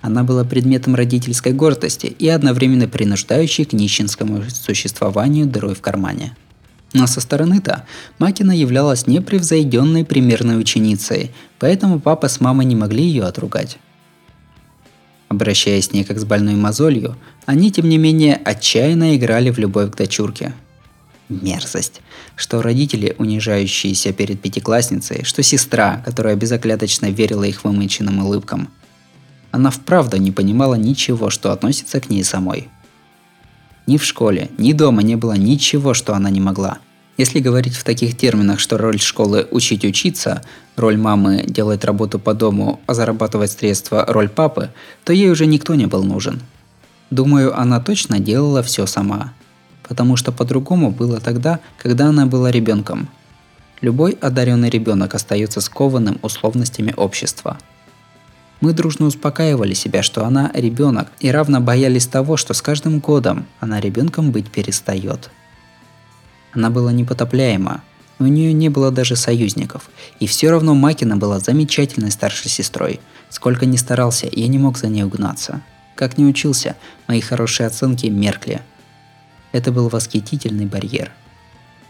Она 0.01 0.23
была 0.23 0.43
предметом 0.43 0.93
родительской 0.93 1.53
гордости 1.53 2.05
и 2.05 2.29
одновременно 2.29 2.87
принуждающей 2.87 3.65
к 3.65 3.73
нищенскому 3.73 4.43
существованию 4.51 5.47
дырой 5.47 5.73
в 5.73 5.81
кармане. 5.81 6.35
Но 6.93 7.07
со 7.07 7.21
стороны-то 7.21 7.87
Макина 8.19 8.51
являлась 8.51 9.07
непревзойденной 9.07 10.05
примерной 10.05 10.59
ученицей, 10.59 11.31
поэтому 11.63 12.01
папа 12.01 12.27
с 12.27 12.41
мамой 12.41 12.65
не 12.65 12.75
могли 12.75 13.05
ее 13.05 13.23
отругать. 13.23 13.77
Обращаясь 15.29 15.85
с 15.85 15.93
ней 15.93 16.03
как 16.03 16.19
с 16.19 16.25
больной 16.25 16.55
мозолью, 16.55 17.15
они, 17.45 17.71
тем 17.71 17.87
не 17.87 17.97
менее, 17.97 18.35
отчаянно 18.35 19.15
играли 19.15 19.49
в 19.49 19.57
любовь 19.57 19.89
к 19.91 19.95
дочурке. 19.95 20.51
Мерзость. 21.29 22.01
Что 22.35 22.61
родители, 22.61 23.15
унижающиеся 23.17 24.11
перед 24.11 24.41
пятиклассницей, 24.41 25.23
что 25.23 25.41
сестра, 25.41 26.01
которая 26.03 26.35
безокляточно 26.35 27.09
верила 27.09 27.45
их 27.45 27.63
вымыченным 27.63 28.25
улыбкам. 28.25 28.67
Она 29.51 29.69
вправду 29.69 30.17
не 30.17 30.33
понимала 30.33 30.75
ничего, 30.75 31.29
что 31.29 31.53
относится 31.53 32.01
к 32.01 32.09
ней 32.09 32.25
самой– 32.25 32.67
ни 33.85 33.97
в 33.97 34.03
школе, 34.03 34.49
ни 34.57 34.71
дома 34.71 35.01
не 35.03 35.15
было 35.15 35.33
ничего, 35.33 35.93
что 35.93 36.13
она 36.13 36.29
не 36.29 36.39
могла. 36.39 36.79
Если 37.15 37.39
говорить 37.39 37.75
в 37.75 37.83
таких 37.83 38.17
терминах, 38.17 38.59
что 38.59 38.77
роль 38.77 38.99
школы– 38.99 39.47
учить 39.51 39.85
учиться, 39.85 40.41
роль 40.75 40.97
мамы– 40.97 41.43
делать 41.47 41.85
работу 41.85 42.17
по 42.17 42.33
дому, 42.33 42.79
а 42.87 42.95
зарабатывать 42.95 43.51
средства– 43.51 44.05
роль 44.07 44.29
папы, 44.29 44.71
то 45.03 45.13
ей 45.13 45.29
уже 45.29 45.45
никто 45.45 45.75
не 45.75 45.85
был 45.85 46.03
нужен. 46.03 46.41
Думаю, 47.11 47.57
она 47.59 47.79
точно 47.79 48.19
делала 48.19 48.63
все 48.63 48.87
сама. 48.87 49.33
Потому 49.87 50.15
что 50.15 50.31
по-другому 50.31 50.89
было 50.89 51.19
тогда, 51.19 51.59
когда 51.77 52.07
она 52.07 52.25
была 52.25 52.49
ребенком. 52.49 53.07
Любой 53.81 54.17
одаренный 54.19 54.69
ребенок 54.69 55.13
остается 55.13 55.61
скованным 55.61 56.17
условностями 56.21 56.93
общества– 56.97 57.57
мы 58.63 58.71
дружно 58.71 59.07
успокаивали 59.07 59.73
себя, 59.73 60.01
что 60.03 60.25
она 60.25 60.49
ребенок, 60.53 61.09
и 61.19 61.29
равно 61.29 61.59
боялись 61.59 62.07
того, 62.07 62.37
что 62.37 62.53
с 62.53 62.61
каждым 62.61 62.99
годом 62.99 63.45
она 63.59 63.81
ребенком 63.81 64.31
быть 64.31 64.49
перестает. 64.49 65.29
Она 66.53 66.69
была 66.69 66.91
непотопляема, 66.91 67.83
у 68.19 68.25
нее 68.25 68.53
не 68.53 68.69
было 68.69 68.91
даже 68.91 69.15
союзников, 69.15 69.89
и 70.19 70.27
все 70.27 70.51
равно 70.51 70.73
Макина 70.75 71.17
была 71.17 71.39
замечательной 71.39 72.11
старшей 72.11 72.49
сестрой. 72.49 72.99
Сколько 73.29 73.65
ни 73.65 73.75
старался, 73.75 74.29
я 74.31 74.47
не 74.47 74.59
мог 74.59 74.77
за 74.77 74.87
ней 74.87 75.03
угнаться. 75.03 75.61
Как 75.95 76.17
не 76.17 76.25
учился, 76.25 76.75
мои 77.07 77.21
хорошие 77.21 77.67
оценки 77.67 78.05
меркли. 78.05 78.61
Это 79.51 79.71
был 79.71 79.89
восхитительный 79.89 80.65
барьер. 80.65 81.11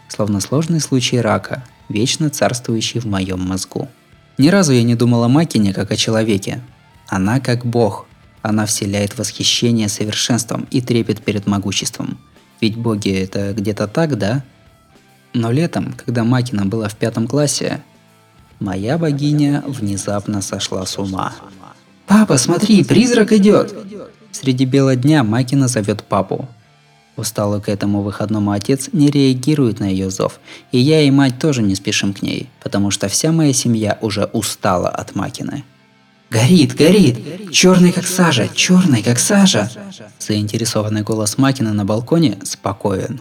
Словно 0.08 0.40
сложный 0.40 0.80
случай 0.80 1.20
рака, 1.20 1.62
вечно 1.88 2.30
царствующий 2.30 3.00
в 3.00 3.04
моем 3.04 3.40
мозгу. 3.40 3.88
Ни 4.36 4.48
разу 4.48 4.72
я 4.72 4.82
не 4.82 4.94
думал 4.94 5.24
о 5.24 5.28
Макине 5.28 5.72
как 5.72 5.92
о 5.92 5.96
человеке. 5.96 6.60
Она 7.06 7.40
как 7.40 7.64
бог. 7.64 8.06
Она 8.42 8.66
вселяет 8.66 9.16
восхищение 9.16 9.88
совершенством 9.88 10.66
и 10.70 10.80
трепет 10.80 11.22
перед 11.22 11.46
могуществом. 11.46 12.18
Ведь 12.60 12.76
боги 12.76 13.10
это 13.10 13.52
где-то 13.52 13.86
так, 13.86 14.18
да? 14.18 14.44
Но 15.34 15.50
летом, 15.50 15.94
когда 16.04 16.22
Макина 16.22 16.64
была 16.64 16.88
в 16.88 16.94
пятом 16.94 17.26
классе, 17.26 17.82
моя 18.60 18.96
богиня 18.96 19.64
внезапно 19.66 20.40
сошла 20.40 20.86
с 20.86 20.96
ума. 20.96 21.34
«Папа, 22.06 22.38
смотри, 22.38 22.84
призрак 22.84 23.32
идет!» 23.32 23.74
Среди 24.30 24.64
бела 24.64 24.94
дня 24.94 25.24
Макина 25.24 25.66
зовет 25.68 26.04
папу. 26.04 26.48
Усталый 27.16 27.60
к 27.60 27.68
этому 27.68 28.02
выходному 28.02 28.52
отец 28.52 28.90
не 28.92 29.08
реагирует 29.08 29.80
на 29.80 29.84
ее 29.84 30.10
зов, 30.10 30.40
и 30.72 30.78
я 30.78 31.02
и 31.02 31.10
мать 31.10 31.38
тоже 31.38 31.62
не 31.62 31.74
спешим 31.74 32.12
к 32.12 32.22
ней, 32.22 32.48
потому 32.62 32.90
что 32.90 33.08
вся 33.08 33.32
моя 33.32 33.52
семья 33.52 33.98
уже 34.00 34.24
устала 34.26 34.88
от 34.88 35.14
Макины. 35.14 35.64
«Горит, 36.30 36.74
горит! 36.74 37.50
Черный 37.52 37.92
как 37.92 38.06
сажа, 38.06 38.48
черный 38.54 39.02
как 39.02 39.18
сажа!» 39.18 39.70
Заинтересованный 40.18 41.02
голос 41.02 41.38
Макина 41.38 41.72
на 41.72 41.84
балконе 41.84 42.38
спокоен. 42.42 43.20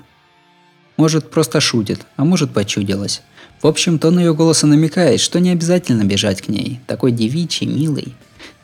Может, 0.97 1.31
просто 1.31 1.59
шутит, 1.59 2.01
а 2.15 2.25
может, 2.25 2.53
почудилась. 2.53 3.21
В 3.61 3.67
общем, 3.67 3.99
тон 3.99 4.19
ее 4.19 4.33
голоса 4.33 4.67
намекает, 4.67 5.19
что 5.19 5.39
не 5.39 5.51
обязательно 5.51 6.03
бежать 6.03 6.41
к 6.41 6.49
ней. 6.49 6.81
Такой 6.87 7.11
девичий, 7.11 7.65
милый. 7.65 8.13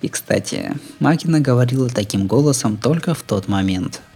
И, 0.01 0.09
кстати, 0.09 0.74
Макина 1.00 1.39
говорила 1.39 1.89
таким 1.89 2.27
голосом 2.27 2.77
только 2.77 3.13
в 3.13 3.24
тот 3.24 3.48
момент– 3.48 4.01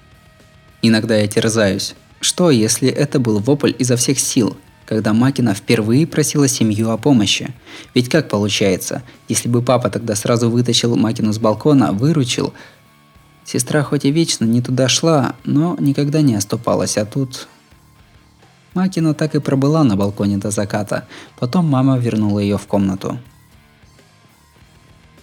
Иногда 0.86 1.16
я 1.16 1.28
терзаюсь. 1.28 1.96
Что, 2.20 2.52
если 2.52 2.90
это 2.90 3.18
был 3.18 3.40
вопль 3.40 3.72
изо 3.80 3.96
всех 3.96 4.20
сил, 4.20 4.58
когда 4.86 5.14
Макина 5.14 5.54
впервые 5.54 6.06
просила 6.06 6.50
семью 6.50 6.90
о 6.90 6.98
помощи? 6.98 7.54
Ведь 7.96 8.10
как 8.10 8.28
получается, 8.28 9.02
если 9.30 9.48
бы 9.48 9.62
папа 9.62 9.90
тогда 9.90 10.14
сразу 10.16 10.50
вытащил 10.50 10.98
Макину 10.98 11.32
с 11.32 11.40
балкона, 11.40 11.94
выручил, 11.94 12.54
Сестра 13.46 13.84
хоть 13.84 14.06
и 14.06 14.12
вечно 14.12 14.46
не 14.46 14.62
туда 14.62 14.88
шла, 14.88 15.36
но 15.44 15.76
никогда 15.80 16.22
не 16.22 16.36
оступалась, 16.36 16.98
а 16.98 17.06
тут... 17.06 17.48
Макина 18.74 19.14
так 19.14 19.36
и 19.36 19.40
пробыла 19.40 19.84
на 19.84 19.96
балконе 19.96 20.38
до 20.38 20.52
заката. 20.52 21.08
Потом 21.40 21.66
мама 21.68 21.98
вернула 21.98 22.40
ее 22.40 22.58
в 22.58 22.68
комнату. 22.68 23.18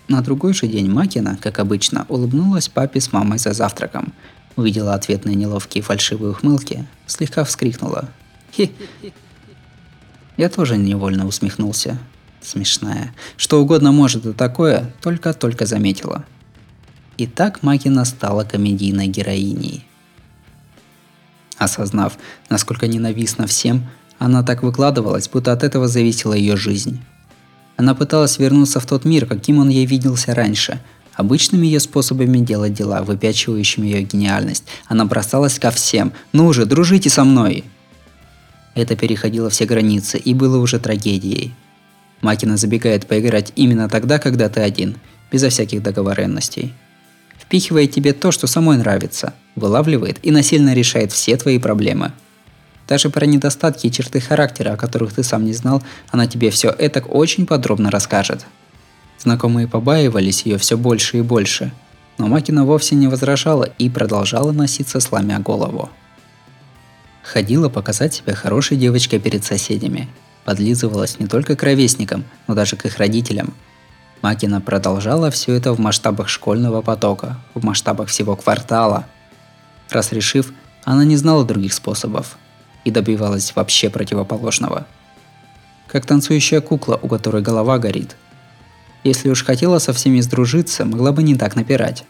На 0.09 0.23
другой 0.23 0.55
же 0.55 0.67
день 0.67 0.91
Макина, 0.91 1.39
как 1.41 1.59
обычно, 1.59 2.07
улыбнулась 2.09 2.69
папе 2.69 3.01
с 3.01 3.13
мамой 3.13 3.39
за 3.39 3.53
завтраком 3.53 4.13
увидела 4.61 4.95
ответные 4.95 5.35
неловкие 5.35 5.83
фальшивые 5.83 6.33
ухмылки, 6.33 6.87
слегка 7.07 7.45
вскрикнула. 7.45 8.09
Хи. 8.53 8.73
Я 10.37 10.49
тоже 10.49 10.77
невольно 10.77 11.27
усмехнулся. 11.27 11.99
Смешная. 12.41 13.15
Что 13.37 13.61
угодно 13.61 13.93
может 13.93 14.25
и 14.25 14.33
такое, 14.33 14.95
только-только 15.03 15.67
заметила. 15.67 16.25
И 17.19 17.27
так 17.27 17.63
Макина 17.63 18.05
стала 18.05 18.45
комедийной 18.45 19.09
героиней. 19.09 19.85
Осознав, 21.61 22.19
насколько 22.49 22.89
ненавистна 22.89 23.47
всем, 23.47 23.87
она 24.19 24.43
так 24.43 24.65
выкладывалась, 24.65 25.29
будто 25.29 25.53
от 25.53 25.63
этого 25.63 25.87
зависела 25.87 26.35
ее 26.35 26.57
жизнь. 26.57 27.01
Она 27.77 27.95
пыталась 27.95 28.39
вернуться 28.39 28.81
в 28.81 28.87
тот 28.87 29.05
мир, 29.05 29.27
каким 29.27 29.59
он 29.59 29.69
ей 29.69 29.87
виделся 29.87 30.35
раньше– 30.35 30.81
Обычными 31.21 31.67
ее 31.67 31.81
способами 31.81 32.39
делать 32.39 32.73
дела, 32.73 33.03
выпячивающими 33.03 33.87
ее 33.87 34.03
гениальность, 34.05 34.65
она 34.87 35.05
бросалась 35.05 35.59
ко 35.59 35.71
всем. 35.71 36.15
«Ну 36.33 36.51
же, 36.55 36.65
дружите 36.65 37.11
со 37.11 37.25
мной!» 37.25 37.65
Это 38.75 38.97
переходило 38.97 39.51
все 39.51 39.67
границы 39.67 40.17
и 40.17 40.33
было 40.33 40.57
уже 40.57 40.79
трагедией. 40.79 41.53
Макина 42.23 42.57
забегает 42.57 43.07
поиграть 43.07 43.53
именно 43.55 43.89
тогда, 43.91 44.19
когда 44.19 44.49
ты 44.49 44.61
один, 44.61 44.97
безо 45.31 45.51
всяких 45.51 45.83
договоренностей. 45.83 46.73
Впихивает 47.51 47.91
тебе 47.91 48.13
то, 48.13 48.31
что 48.31 48.47
самой 48.47 48.77
нравится, 48.77 49.35
вылавливает 49.57 50.21
и 50.23 50.31
насильно 50.31 50.73
решает 50.73 51.11
все 51.11 51.37
твои 51.37 51.59
проблемы. 51.59 52.13
Даже 52.87 53.11
про 53.11 53.27
недостатки 53.27 53.89
и 53.89 53.91
черты 53.91 54.21
характера, 54.21 54.75
о 54.75 54.77
которых 54.77 55.13
ты 55.13 55.25
сам 55.25 55.45
не 55.45 55.53
знал, 55.53 55.83
она 56.13 56.29
тебе 56.29 56.51
все 56.51 56.71
это 56.71 57.01
очень 57.01 57.47
подробно 57.47 57.91
расскажет. 57.91 58.47
Знакомые 59.19 59.67
побаивались 59.67 60.43
ее 60.43 60.59
все 60.59 60.79
больше 60.79 61.19
и 61.19 61.23
больше. 61.23 61.73
но 62.19 62.29
Макина 62.29 62.65
вовсе 62.65 62.95
не 62.95 63.09
возражала 63.09 63.65
и 63.65 63.91
продолжала 63.91 64.53
носиться, 64.53 65.01
сломя 65.01 65.41
голову. 65.41 65.91
Ходила 67.25 67.69
показать 67.69 68.15
себя 68.15 68.37
хорошей 68.37 68.77
девочкой 68.77 69.19
перед 69.19 69.43
соседями. 69.43 70.09
Подлизывалась 70.45 71.19
не 71.19 71.27
только 71.27 71.57
к 71.57 71.65
ровесникам, 71.65 72.23
но 72.47 72.55
даже 72.55 72.77
к 72.77 72.87
их 72.87 72.99
родителям. 72.99 73.55
Макина 74.23 74.61
продолжала 74.61 75.31
все 75.31 75.55
это 75.55 75.73
в 75.73 75.79
масштабах 75.79 76.29
школьного 76.29 76.83
потока, 76.83 77.39
в 77.55 77.65
масштабах 77.65 78.09
всего 78.09 78.37
квартала. 78.37 79.07
Раз 79.89 80.13
решив, 80.13 80.53
она 80.85 81.05
не 81.05 81.17
знала 81.17 81.45
других 81.45 81.73
способов 81.73 82.37
и 82.85 82.91
добивалась 82.91 83.55
вообще 83.55 83.91
противоположного. 83.91 84.87
Как 85.87 86.07
танцующая 86.07 86.61
кукла, 86.61 86.99
у 87.01 87.09
которой 87.09 87.43
голова 87.43 87.79
горит. 87.79 88.17
Если 89.03 89.31
уж 89.31 89.45
хотела 89.45 89.79
со 89.79 89.93
всеми 89.93 90.21
сдружиться, 90.21 90.85
могла 90.85 91.13
бы 91.13 91.23
не 91.23 91.35
так 91.35 91.57
напирать. 91.57 92.05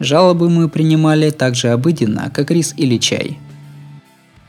Жалобы 0.00 0.50
мы 0.50 0.68
принимали 0.68 1.30
так 1.30 1.54
же 1.54 1.68
обыденно, 1.68 2.30
как 2.30 2.50
рис 2.50 2.74
или 2.76 2.98
чай– 2.98 3.38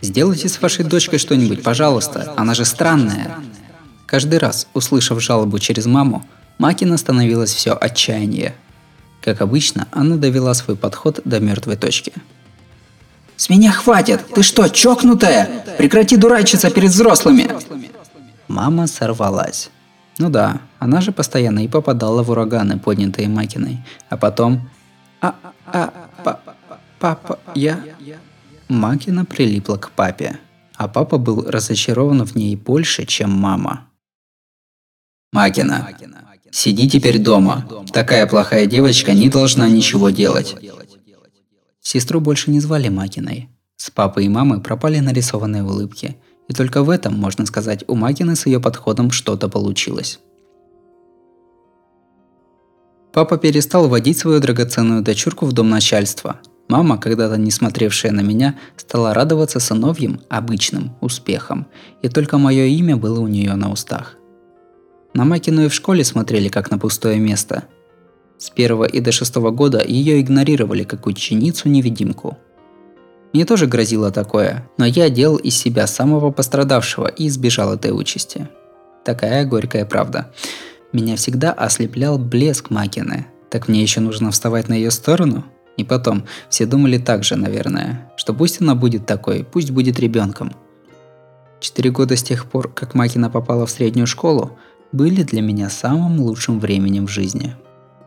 Сделайте 0.03 0.49
с 0.49 0.61
вашей 0.61 0.83
дочкой 0.83 1.17
что-нибудь, 1.17 1.63
пожалуйста, 1.63 2.33
она 2.35 2.53
же 2.55 2.65
странная. 2.65 3.37
Каждый 4.05 4.37
раз, 4.37 4.67
услышав 4.73 5.21
жалобу 5.21 5.59
через 5.59 5.85
маму, 5.85 6.25
Макина 6.57 6.97
становилась 6.97 7.53
все 7.53 7.77
отчаяние. 7.79 8.55
Как 9.21 9.41
обычно, 9.41 9.87
она 9.91 10.17
довела 10.17 10.53
свой 10.53 10.75
подход 10.75 11.21
до 11.25 11.39
мертвой 11.39 11.77
точки. 11.77 12.13
«С 13.35 13.49
меня 13.49 13.71
хватит! 13.71 14.25
Ты 14.33 14.43
что, 14.43 14.67
чокнутая? 14.67 15.65
Прекрати 15.77 16.17
дурачиться 16.17 16.69
перед 16.69 16.91
взрослыми!» 16.91 17.49
Мама 18.47 18.87
сорвалась. 18.87 19.71
Ну 20.19 20.29
да, 20.29 20.61
она 20.79 21.01
же 21.01 21.11
постоянно 21.11 21.63
и 21.63 21.67
попадала 21.67 22.21
в 22.21 22.29
ураганы, 22.29 22.77
поднятые 22.77 23.27
Макиной. 23.27 23.79
А 24.09 24.17
потом... 24.17 24.69
А, 25.21 25.35
а, 25.65 25.93
а, 26.23 26.39
папа, 26.99 27.39
я... 27.55 27.79
Макина 28.69 29.25
прилипла 29.25 29.77
к 29.77 29.91
папе, 29.91 30.39
а 30.75 30.87
папа 30.87 31.17
был 31.17 31.49
разочарован 31.49 32.23
в 32.25 32.35
ней 32.35 32.55
больше, 32.55 33.05
чем 33.05 33.31
мама. 33.31 33.87
Макина, 35.31 35.89
сиди 36.53 36.89
теперь 36.89 37.19
дома. 37.19 37.67
Такая 37.91 38.27
плохая 38.27 38.65
девочка 38.65 39.13
не 39.13 39.29
должна 39.29 39.67
ничего 39.67 40.09
делать. 40.09 40.55
Сестру 41.81 42.21
больше 42.21 42.51
не 42.51 42.59
звали 42.59 42.89
Макиной. 42.89 43.49
С 43.75 43.89
папой 43.89 44.25
и 44.25 44.29
мамой 44.29 44.61
пропали 44.61 44.99
нарисованные 44.99 45.63
улыбки. 45.63 46.15
И 46.47 46.53
только 46.53 46.83
в 46.83 46.89
этом, 46.89 47.15
можно 47.15 47.45
сказать, 47.45 47.83
у 47.87 47.95
Макины 47.95 48.35
с 48.35 48.45
ее 48.45 48.59
подходом 48.59 49.11
что-то 49.11 49.49
получилось. 49.49 50.19
Папа 53.11 53.37
перестал 53.37 53.87
водить 53.89 54.17
свою 54.17 54.39
драгоценную 54.39 55.01
дочурку 55.01 55.45
в 55.45 55.53
дом 55.53 55.69
начальства, 55.69 56.39
Мама, 56.69 56.97
когда-то 56.97 57.37
не 57.37 57.51
смотревшая 57.51 58.11
на 58.11 58.21
меня, 58.21 58.55
стала 58.77 59.13
радоваться 59.13 59.59
сыновьям 59.59 60.21
обычным 60.29 60.95
успехам, 61.01 61.67
и 62.01 62.09
только 62.09 62.37
мое 62.37 62.65
имя 62.65 62.95
было 62.95 63.19
у 63.19 63.27
нее 63.27 63.53
на 63.55 63.71
устах. 63.71 64.17
На 65.13 65.25
Макину 65.25 65.65
и 65.65 65.67
в 65.67 65.73
школе 65.73 66.03
смотрели 66.03 66.49
как 66.49 66.71
на 66.71 66.79
пустое 66.79 67.19
место. 67.19 67.65
С 68.39 68.49
первого 68.49 68.85
и 68.85 68.99
до 68.99 69.11
шестого 69.11 69.51
года 69.51 69.83
ее 69.85 70.19
игнорировали 70.19 70.83
как 70.83 71.05
ученицу-невидимку. 71.05 72.37
Мне 73.31 73.45
тоже 73.45 73.67
грозило 73.67 74.11
такое, 74.11 74.67
но 74.77 74.85
я 74.85 75.09
делал 75.09 75.37
из 75.37 75.55
себя 75.55 75.87
самого 75.87 76.31
пострадавшего 76.31 77.07
и 77.07 77.27
избежал 77.27 77.73
этой 77.73 77.91
участи. 77.91 78.47
Такая 79.05 79.45
горькая 79.45 79.85
правда. 79.85 80.31
Меня 80.91 81.15
всегда 81.15 81.51
ослеплял 81.51 82.17
блеск 82.17 82.69
Макины. 82.69 83.27
Так 83.49 83.67
мне 83.67 83.81
еще 83.81 83.99
нужно 83.99 84.31
вставать 84.31 84.67
на 84.67 84.73
ее 84.73 84.91
сторону? 84.91 85.45
И 85.77 85.83
потом, 85.83 86.25
все 86.49 86.65
думали 86.65 86.97
так 86.97 87.23
же, 87.23 87.35
наверное, 87.35 88.11
что 88.15 88.33
пусть 88.33 88.61
она 88.61 88.75
будет 88.75 89.05
такой, 89.05 89.43
пусть 89.43 89.71
будет 89.71 89.99
ребенком. 89.99 90.53
Четыре 91.59 91.91
года 91.91 92.15
с 92.15 92.23
тех 92.23 92.45
пор, 92.45 92.71
как 92.71 92.93
Макина 92.93 93.29
попала 93.29 93.65
в 93.65 93.71
среднюю 93.71 94.05
школу, 94.05 94.57
были 94.93 95.23
для 95.23 95.41
меня 95.41 95.69
самым 95.69 96.21
лучшим 96.21 96.59
временем 96.61 97.07
в 97.07 97.09
жизни. 97.09 97.55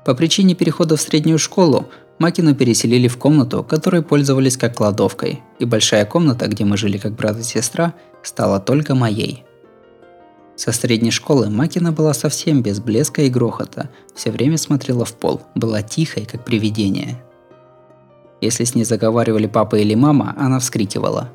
По 0.07 0.15
причине 0.15 0.55
перехода 0.55 0.97
в 0.97 1.01
среднюю 1.01 1.39
школу 1.39 1.87
Макину 2.19 2.55
переселили 2.55 3.09
в 3.09 3.19
комнату, 3.19 3.63
которой 3.63 4.03
пользовались 4.03 4.57
как 4.57 4.77
кладовкой, 4.77 5.43
и 5.59 5.67
большая 5.67 6.07
комната, 6.07 6.47
где 6.47 6.65
мы 6.65 6.79
жили 6.79 6.97
как 6.97 7.15
брат 7.15 7.39
и 7.39 7.43
сестра, 7.43 7.93
стала 8.23 8.59
только 8.61 8.95
моей. 8.95 9.45
Со 10.57 10.73
средней 10.73 11.11
школы 11.11 11.51
Макина 11.51 11.93
была 11.93 12.15
совсем 12.15 12.63
без 12.63 12.81
блеска 12.81 13.21
и 13.21 13.29
грохота, 13.29 13.91
все 14.15 14.31
время 14.31 14.57
смотрела 14.57 15.05
в 15.05 15.13
пол, 15.13 15.43
была 15.55 15.83
тихой, 15.83 16.25
как 16.25 16.47
привидение– 16.47 17.23
если 18.41 18.65
с 18.65 18.75
ней 18.75 18.85
заговаривали 18.85 19.47
папа 19.47 19.77
или 19.77 19.95
мама, 19.95 20.35
она 20.37 20.59
вскрикивала. 20.59 21.33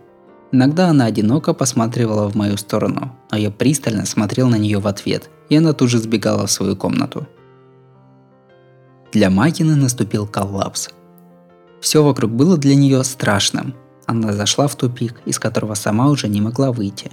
Иногда 0.51 0.89
она 0.89 1.05
одиноко 1.05 1.53
посматривала 1.53 2.29
в 2.29 2.35
мою 2.35 2.57
сторону, 2.57 3.15
но 3.31 3.37
я 3.37 3.51
пристально 3.51 4.05
смотрел 4.05 4.49
на 4.49 4.57
нее 4.57 4.79
в 4.79 4.87
ответ, 4.87 5.29
и 5.49 5.55
она 5.55 5.73
тут 5.73 5.89
же 5.89 5.97
сбегала 5.97 6.45
в 6.45 6.51
свою 6.51 6.75
комнату. 6.75 7.27
Для 9.13 9.29
Макины 9.29 9.75
наступил 9.75 10.27
коллапс. 10.27 10.89
Все 11.79 12.03
вокруг 12.03 12.31
было 12.31 12.57
для 12.57 12.75
нее 12.75 13.03
страшным. 13.03 13.75
Она 14.05 14.33
зашла 14.33 14.67
в 14.67 14.75
тупик, 14.75 15.21
из 15.25 15.39
которого 15.39 15.73
сама 15.73 16.09
уже 16.09 16.27
не 16.27 16.41
могла 16.41 16.71
выйти. 16.71 17.11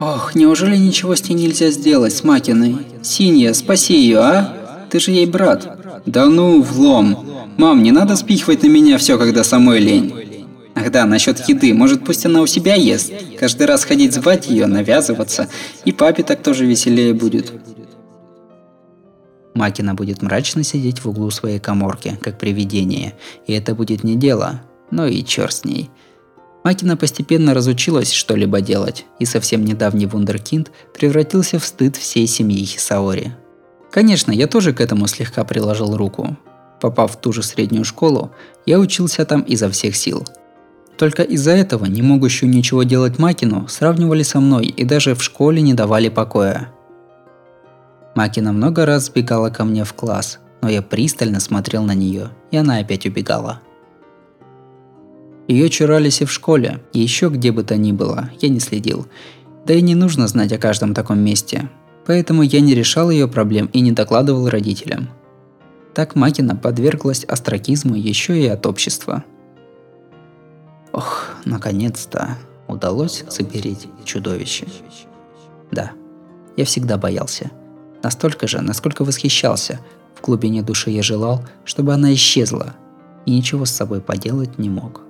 «Ох, 0.00 0.34
неужели 0.34 0.76
ничего 0.76 1.14
с 1.14 1.28
ней 1.28 1.34
нельзя 1.34 1.70
сделать, 1.70 2.12
с 2.12 2.24
Макиной? 2.24 2.78
Синья, 3.02 3.54
спаси 3.54 3.98
ее, 4.00 4.18
а? 4.18 4.86
Ты 4.90 5.00
же 5.00 5.12
ей 5.12 5.26
брат!» 5.26 6.02
Да 6.06 6.26
ну, 6.26 6.60
влом. 6.60 7.33
Мам, 7.56 7.82
не 7.82 7.92
надо 7.92 8.16
спихивать 8.16 8.62
на 8.62 8.68
меня 8.68 8.98
все, 8.98 9.18
когда 9.18 9.44
самой 9.44 9.78
лень. 9.78 10.12
Ах 10.74 10.90
да, 10.90 11.06
насчет 11.06 11.48
еды. 11.48 11.72
Может, 11.72 12.04
пусть 12.04 12.26
она 12.26 12.40
у 12.40 12.46
себя 12.46 12.74
ест. 12.74 13.12
Каждый 13.38 13.66
раз 13.66 13.84
ходить 13.84 14.12
звать 14.12 14.48
ее, 14.48 14.66
навязываться. 14.66 15.48
И 15.84 15.92
папе 15.92 16.22
так 16.24 16.42
тоже 16.42 16.66
веселее 16.66 17.14
будет. 17.14 17.52
Макина 19.54 19.94
будет 19.94 20.20
мрачно 20.20 20.64
сидеть 20.64 21.04
в 21.04 21.08
углу 21.08 21.30
своей 21.30 21.60
коморки, 21.60 22.18
как 22.20 22.38
привидение. 22.38 23.14
И 23.46 23.52
это 23.52 23.74
будет 23.74 24.02
не 24.02 24.16
дело. 24.16 24.62
Но 24.90 25.06
и 25.06 25.22
черт 25.24 25.52
с 25.52 25.64
ней. 25.64 25.90
Макина 26.64 26.96
постепенно 26.96 27.54
разучилась 27.54 28.10
что-либо 28.10 28.60
делать, 28.62 29.04
и 29.18 29.26
совсем 29.26 29.64
недавний 29.64 30.06
вундеркинд 30.06 30.72
превратился 30.94 31.58
в 31.58 31.64
стыд 31.64 31.96
всей 31.96 32.26
семьи 32.26 32.64
Хисаори. 32.64 33.36
Конечно, 33.92 34.32
я 34.32 34.46
тоже 34.46 34.72
к 34.72 34.80
этому 34.80 35.06
слегка 35.06 35.44
приложил 35.44 35.94
руку. 35.96 36.36
Попав 36.84 37.12
в 37.12 37.16
ту 37.16 37.32
же 37.32 37.42
среднюю 37.42 37.82
школу, 37.82 38.30
я 38.66 38.78
учился 38.78 39.24
там 39.24 39.40
изо 39.40 39.70
всех 39.70 39.96
сил. 39.96 40.22
Только 40.98 41.22
из-за 41.22 41.52
этого 41.52 41.86
не 41.86 42.02
могущую 42.02 42.50
ничего 42.50 42.82
делать 42.82 43.18
Макину 43.18 43.66
сравнивали 43.68 44.22
со 44.22 44.38
мной 44.38 44.66
и 44.66 44.84
даже 44.84 45.14
в 45.14 45.22
школе 45.22 45.62
не 45.62 45.72
давали 45.72 46.10
покоя. 46.10 46.74
Макина 48.14 48.52
много 48.52 48.84
раз 48.84 49.06
сбегала 49.06 49.48
ко 49.48 49.64
мне 49.64 49.84
в 49.84 49.94
класс, 49.94 50.40
но 50.60 50.68
я 50.68 50.82
пристально 50.82 51.40
смотрел 51.40 51.84
на 51.84 51.94
нее, 51.94 52.28
и 52.50 52.58
она 52.58 52.76
опять 52.76 53.06
убегала. 53.06 53.62
Ее 55.48 55.70
чурались 55.70 56.20
и 56.20 56.26
в 56.26 56.30
школе, 56.30 56.82
и 56.92 57.00
еще 57.00 57.30
где 57.30 57.50
бы 57.50 57.62
то 57.64 57.78
ни 57.78 57.92
было, 57.92 58.28
я 58.42 58.50
не 58.50 58.60
следил. 58.60 59.06
Да 59.64 59.72
и 59.72 59.80
не 59.80 59.94
нужно 59.94 60.28
знать 60.28 60.52
о 60.52 60.58
каждом 60.58 60.92
таком 60.92 61.18
месте. 61.18 61.70
Поэтому 62.04 62.42
я 62.42 62.60
не 62.60 62.74
решал 62.74 63.08
ее 63.08 63.26
проблем 63.26 63.70
и 63.72 63.80
не 63.80 63.92
докладывал 63.92 64.50
родителям. 64.50 65.08
Так 65.94 66.16
Макина 66.16 66.56
подверглась 66.56 67.24
астракизму 67.24 67.94
еще 67.94 68.40
и 68.40 68.46
от 68.48 68.66
общества. 68.66 69.24
Ох, 70.92 71.30
наконец-то 71.44 72.36
удалось 72.66 73.24
запереть 73.28 73.86
чудовище. 74.04 74.66
Да, 75.70 75.92
я 76.56 76.64
всегда 76.64 76.98
боялся. 76.98 77.50
Настолько 78.02 78.48
же, 78.48 78.60
насколько 78.60 79.04
восхищался. 79.04 79.80
В 80.14 80.20
глубине 80.20 80.62
души 80.62 80.90
я 80.90 81.02
желал, 81.02 81.44
чтобы 81.64 81.94
она 81.94 82.12
исчезла, 82.14 82.74
и 83.26 83.36
ничего 83.36 83.64
с 83.64 83.70
собой 83.70 84.00
поделать 84.00 84.58
не 84.58 84.68
мог. 84.68 85.02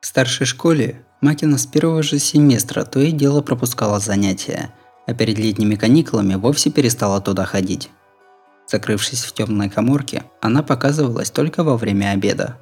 В 0.00 0.06
старшей 0.06 0.46
школе 0.46 1.04
Макина 1.20 1.58
с 1.58 1.66
первого 1.66 2.02
же 2.02 2.18
семестра 2.18 2.84
то 2.84 3.00
и 3.00 3.10
дело 3.12 3.42
пропускала 3.42 4.00
занятия, 4.00 4.70
а 5.06 5.12
перед 5.12 5.38
летними 5.38 5.74
каникулами 5.74 6.36
вовсе 6.36 6.70
перестала 6.70 7.20
туда 7.20 7.44
ходить. 7.44 7.90
Закрывшись 8.66 9.24
в 9.24 9.32
темной 9.34 9.68
коморке, 9.68 10.24
она 10.40 10.62
показывалась 10.62 11.30
только 11.30 11.64
во 11.64 11.76
время 11.76 12.12
обеда. 12.12 12.56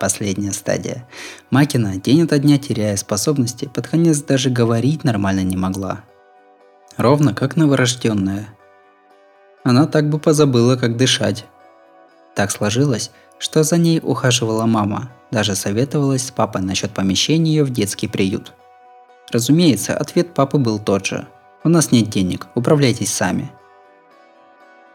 Последняя 0.00 0.52
стадия. 0.52 1.06
Макина 1.50 1.96
день 1.96 2.22
ото 2.22 2.40
дня 2.40 2.58
теряя 2.58 2.96
способности, 2.96 3.70
под 3.72 3.86
конец 3.86 4.22
даже 4.22 4.50
говорить 4.50 5.04
нормально 5.04 5.44
не 5.44 5.56
могла. 5.56 6.00
Ровно 6.96 7.34
как 7.34 7.54
новорожденная. 7.54 8.48
Она 9.62 9.86
так 9.86 10.08
бы 10.08 10.18
позабыла, 10.18 10.74
как 10.74 10.96
дышать. 10.96 11.46
Так 12.34 12.50
сложилось, 12.50 13.12
что 13.38 13.62
за 13.62 13.76
ней 13.76 14.00
ухаживала 14.02 14.66
мама, 14.66 15.10
даже 15.30 15.54
советовалась 15.54 16.26
с 16.26 16.30
папой 16.30 16.62
насчет 16.62 16.90
помещения 16.92 17.50
ее 17.50 17.64
в 17.64 17.70
детский 17.70 18.08
приют. 18.08 18.52
Разумеется, 19.30 19.96
ответ 19.96 20.34
папы 20.34 20.58
был 20.58 20.78
тот 20.78 21.06
же. 21.06 21.26
У 21.62 21.68
нас 21.68 21.92
нет 21.92 22.08
денег, 22.10 22.48
управляйтесь 22.54 23.12
сами. 23.12 23.50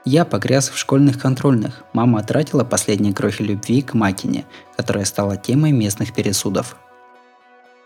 Я 0.04 0.24
погряз 0.24 0.70
в 0.70 0.78
школьных 0.78 1.20
контрольных. 1.20 1.84
Мама 1.94 2.22
тратила 2.22 2.64
последние 2.64 3.14
крохи 3.14 3.42
любви 3.42 3.82
к 3.82 3.94
Макине, 3.94 4.46
которая 4.78 5.06
стала 5.06 5.36
темой 5.36 5.72
местных 5.72 6.14
пересудов. 6.14 6.78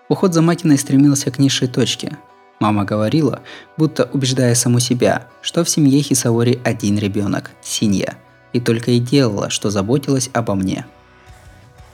Уход 0.09 0.33
за 0.33 0.41
Макиной 0.41 0.77
стремился 0.77 1.31
к 1.31 1.39
низшей 1.39 1.67
точке. 1.67 2.17
Мама 2.59 2.83
говорила, 2.83 3.39
будто 3.77 4.09
убеждая 4.12 4.53
саму 4.53 4.79
себя, 4.79 5.27
что 5.41 5.63
в 5.63 5.69
семье 5.69 6.01
Хисаори 6.01 6.59
один 6.65 6.97
ребенок– 6.97 7.51
Синья, 7.62 8.15
и 8.51 8.59
только 8.59 8.91
и 8.91 8.99
делала, 8.99 9.49
что 9.49 9.69
заботилась 9.69 10.29
обо 10.33 10.55
мне. 10.55 10.85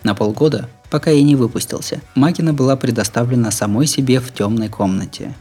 На 0.06 0.16
полгода, 0.16 0.70
пока 0.90 1.12
я 1.12 1.22
не 1.22 1.36
выпустился, 1.36 2.00
Макина 2.16 2.54
была 2.54 2.78
предоставлена 2.78 3.52
самой 3.52 3.88
себе 3.88 4.22
в 4.22 4.32
темной 4.32 4.70
комнате. 4.70 5.34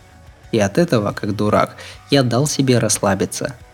И 0.50 0.59
от 0.59 0.79
этого, 0.79 1.12
как 1.12 1.37
дурак, 1.37 1.77
я 2.11 2.24
дал 2.24 2.48
себе 2.48 2.81
расслабиться– 2.81 3.55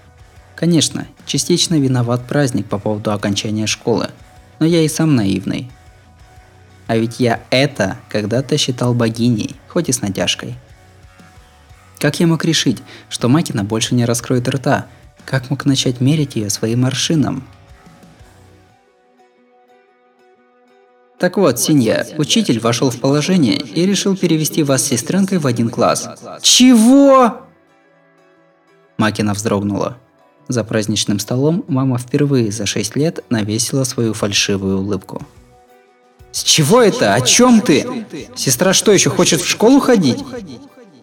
Конечно, 0.60 1.06
частично 1.24 1.76
виноват 1.80 2.26
праздник 2.26 2.66
по 2.66 2.78
поводу 2.78 3.12
окончания 3.12 3.66
школы, 3.66 4.10
но 4.58 4.66
я 4.66 4.82
и 4.82 4.88
сам 4.88 5.16
наивный. 5.16 5.70
А 6.86 6.98
ведь 6.98 7.18
я 7.18 7.40
это 7.48 7.96
когда-то 8.10 8.58
считал 8.58 8.92
богиней, 8.92 9.56
хоть 9.68 9.88
и 9.88 9.92
с 9.92 10.02
натяжкой. 10.02 10.56
Как 11.98 12.20
я 12.20 12.26
мог 12.26 12.44
решить, 12.44 12.82
что 13.08 13.30
Макина 13.30 13.64
больше 13.64 13.94
не 13.94 14.04
раскроет 14.04 14.50
рта? 14.50 14.86
Как 15.24 15.48
мог 15.48 15.64
начать 15.64 16.02
мерить 16.02 16.36
ее 16.36 16.50
своим 16.50 16.84
аршином? 16.84 17.48
Так 21.20 21.36
вот, 21.36 21.60
Синья, 21.60 22.06
учитель 22.16 22.60
вошел 22.60 22.88
в 22.88 22.98
положение 22.98 23.58
и 23.58 23.84
решил 23.84 24.16
перевести 24.16 24.62
вас 24.62 24.82
с 24.82 24.86
сестренкой 24.86 25.36
в 25.36 25.46
один 25.46 25.68
класс. 25.68 26.08
Чего? 26.40 27.42
Макина 28.96 29.34
вздрогнула. 29.34 29.98
За 30.48 30.64
праздничным 30.64 31.18
столом 31.18 31.62
мама 31.68 31.98
впервые 31.98 32.50
за 32.50 32.64
6 32.64 32.96
лет 32.96 33.22
навесила 33.28 33.84
свою 33.84 34.14
фальшивую 34.14 34.78
улыбку. 34.78 35.20
С 36.32 36.42
чего 36.42 36.80
это? 36.80 37.12
О 37.12 37.20
чем 37.20 37.60
ты? 37.60 38.06
Сестра 38.34 38.72
что, 38.72 38.90
еще 38.90 39.10
хочет 39.10 39.42
в 39.42 39.48
школу 39.48 39.78
ходить? 39.78 40.24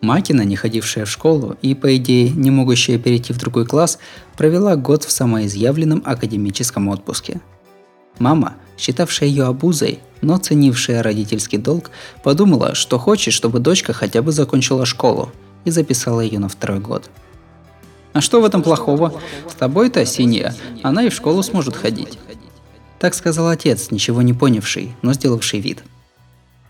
Макина, 0.01 0.41
не 0.41 0.56
ходившая 0.56 1.06
в 1.06 1.12
школу 1.12 1.58
и, 1.62 1.75
по 1.75 1.95
идее, 1.95 2.32
не 2.32 2.49
могущая 2.49 2.97
перейти 2.97 3.34
в 3.34 3.38
другой 3.38 3.67
класс, 3.67 3.99
провела 4.36 4.75
год 4.77 5.03
в 5.03 5.12
самоизъявленном 5.12 6.01
академическом 6.03 6.88
отпуске. 6.88 7.39
Мама, 8.17 8.56
считавшая 8.78 9.30
ее 9.30 9.46
обузой, 9.46 10.00
но 10.22 10.38
ценившая 10.38 11.04
родительский 11.04 11.58
долг, 11.58 11.92
подумала, 12.24 12.76
что 12.76 12.98
хочет, 12.98 13.34
чтобы 13.34 13.60
дочка 13.60 13.94
хотя 13.94 14.22
бы 14.22 14.32
закончила 14.32 14.86
школу, 14.86 15.32
и 15.66 15.72
записала 15.72 16.22
ее 16.22 16.40
на 16.40 16.50
второй 16.50 16.80
год– 16.80 17.10
а 18.18 18.22
что 18.22 18.42
в 18.42 18.46
этом 18.46 18.63
плохого? 18.63 19.22
С 19.48 19.54
тобой-то, 19.54 20.04
синяя, 20.04 20.56
она 20.82 21.04
и 21.04 21.10
в 21.10 21.13
школу 21.13 21.44
сможет 21.44 21.76
ходить. 21.76 22.18
Так 22.98 23.13
сказал 23.13 23.48
отец, 23.48 23.92
ничего 23.92 24.24
не 24.24 24.34
понявший, 24.34 24.96
но 25.04 25.13
сделавший 25.13 25.60
вид. 25.60 25.84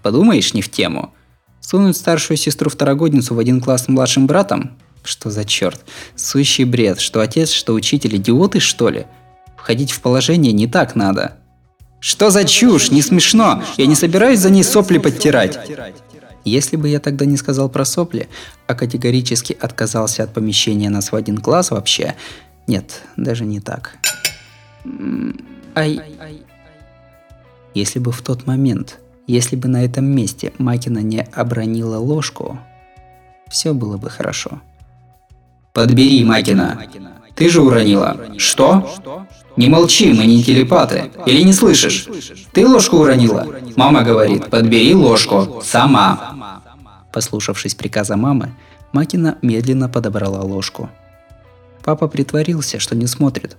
Подумаешь, 0.03 0.53
не 0.53 0.61
в 0.61 0.69
тему. 0.69 1.13
Сунуть 1.61 1.95
старшую 1.95 2.35
сестру-второгодницу 2.35 3.33
в 3.33 3.39
один 3.39 3.61
класс 3.61 3.85
с 3.85 3.87
младшим 3.87 4.27
братом? 4.27 4.77
Что 5.03 5.29
за 5.29 5.45
черт? 5.45 5.85
Сущий 6.17 6.65
бред, 6.65 6.99
что 6.99 7.21
отец, 7.21 7.51
что 7.51 7.73
учитель, 7.75 8.17
идиоты 8.17 8.59
что 8.59 8.89
ли? 8.89 9.05
Входить 9.55 9.91
в 9.91 10.01
положение 10.01 10.51
не 10.51 10.67
так 10.67 10.95
надо. 10.95 11.37
Что 11.99 12.29
за 12.29 12.43
чушь? 12.45 12.91
Не 12.91 13.01
смешно. 13.01 13.63
Я 13.77 13.87
не 13.87 13.95
собираюсь 13.95 14.39
за 14.39 14.49
ней 14.49 14.63
сопли 14.63 14.97
подтирать. 14.97 15.59
Если 16.45 16.77
бы 16.77 16.87
я 16.87 16.99
тогда 16.99 17.25
не 17.25 17.35
сказал 17.37 17.69
про 17.69 17.83
сопли, 17.83 18.29
а 18.67 18.75
категорически 18.75 19.57
отказался 19.59 20.23
от 20.23 20.33
помещения 20.33 20.89
нас 20.89 21.11
в 21.11 21.15
один 21.15 21.39
класс 21.39 21.71
вообще... 21.71 22.15
Нет, 22.67 23.01
даже 23.15 23.45
не 23.45 23.59
так. 23.59 23.97
Ай... 25.75 26.01
Если 27.73 27.99
бы 27.99 28.11
в 28.11 28.21
тот 28.21 28.47
момент, 28.47 28.99
если 29.27 29.55
бы 29.55 29.67
на 29.67 29.83
этом 29.83 30.05
месте 30.05 30.51
Макина 30.57 30.99
не 30.99 31.21
обронила 31.21 31.97
ложку, 31.97 32.59
все 33.49 33.73
было 33.73 33.97
бы 33.97 34.09
хорошо. 34.09 34.61
Подбери, 35.73 36.23
Макина. 36.23 36.81
Ты 37.35 37.49
же 37.49 37.61
уронила. 37.61 38.17
Что? 38.37 38.89
Не 39.57 39.69
молчи, 39.69 40.13
мы 40.13 40.25
не 40.25 40.43
телепаты. 40.43 41.11
Или 41.25 41.41
не 41.41 41.51
слышишь? 41.51 42.07
Ты 42.53 42.67
ложку 42.67 42.97
уронила? 42.97 43.45
Мама 43.75 44.03
говорит, 44.03 44.49
подбери 44.49 44.93
ложку. 44.93 45.61
Сама. 45.63 46.61
Послушавшись 47.11 47.75
приказа 47.75 48.15
мамы, 48.15 48.53
Макина 48.93 49.37
медленно 49.41 49.89
подобрала 49.89 50.41
ложку. 50.41 50.89
Папа 51.83 52.07
притворился, 52.07 52.79
что 52.79 52.95
не 52.95 53.07
смотрит. 53.07 53.57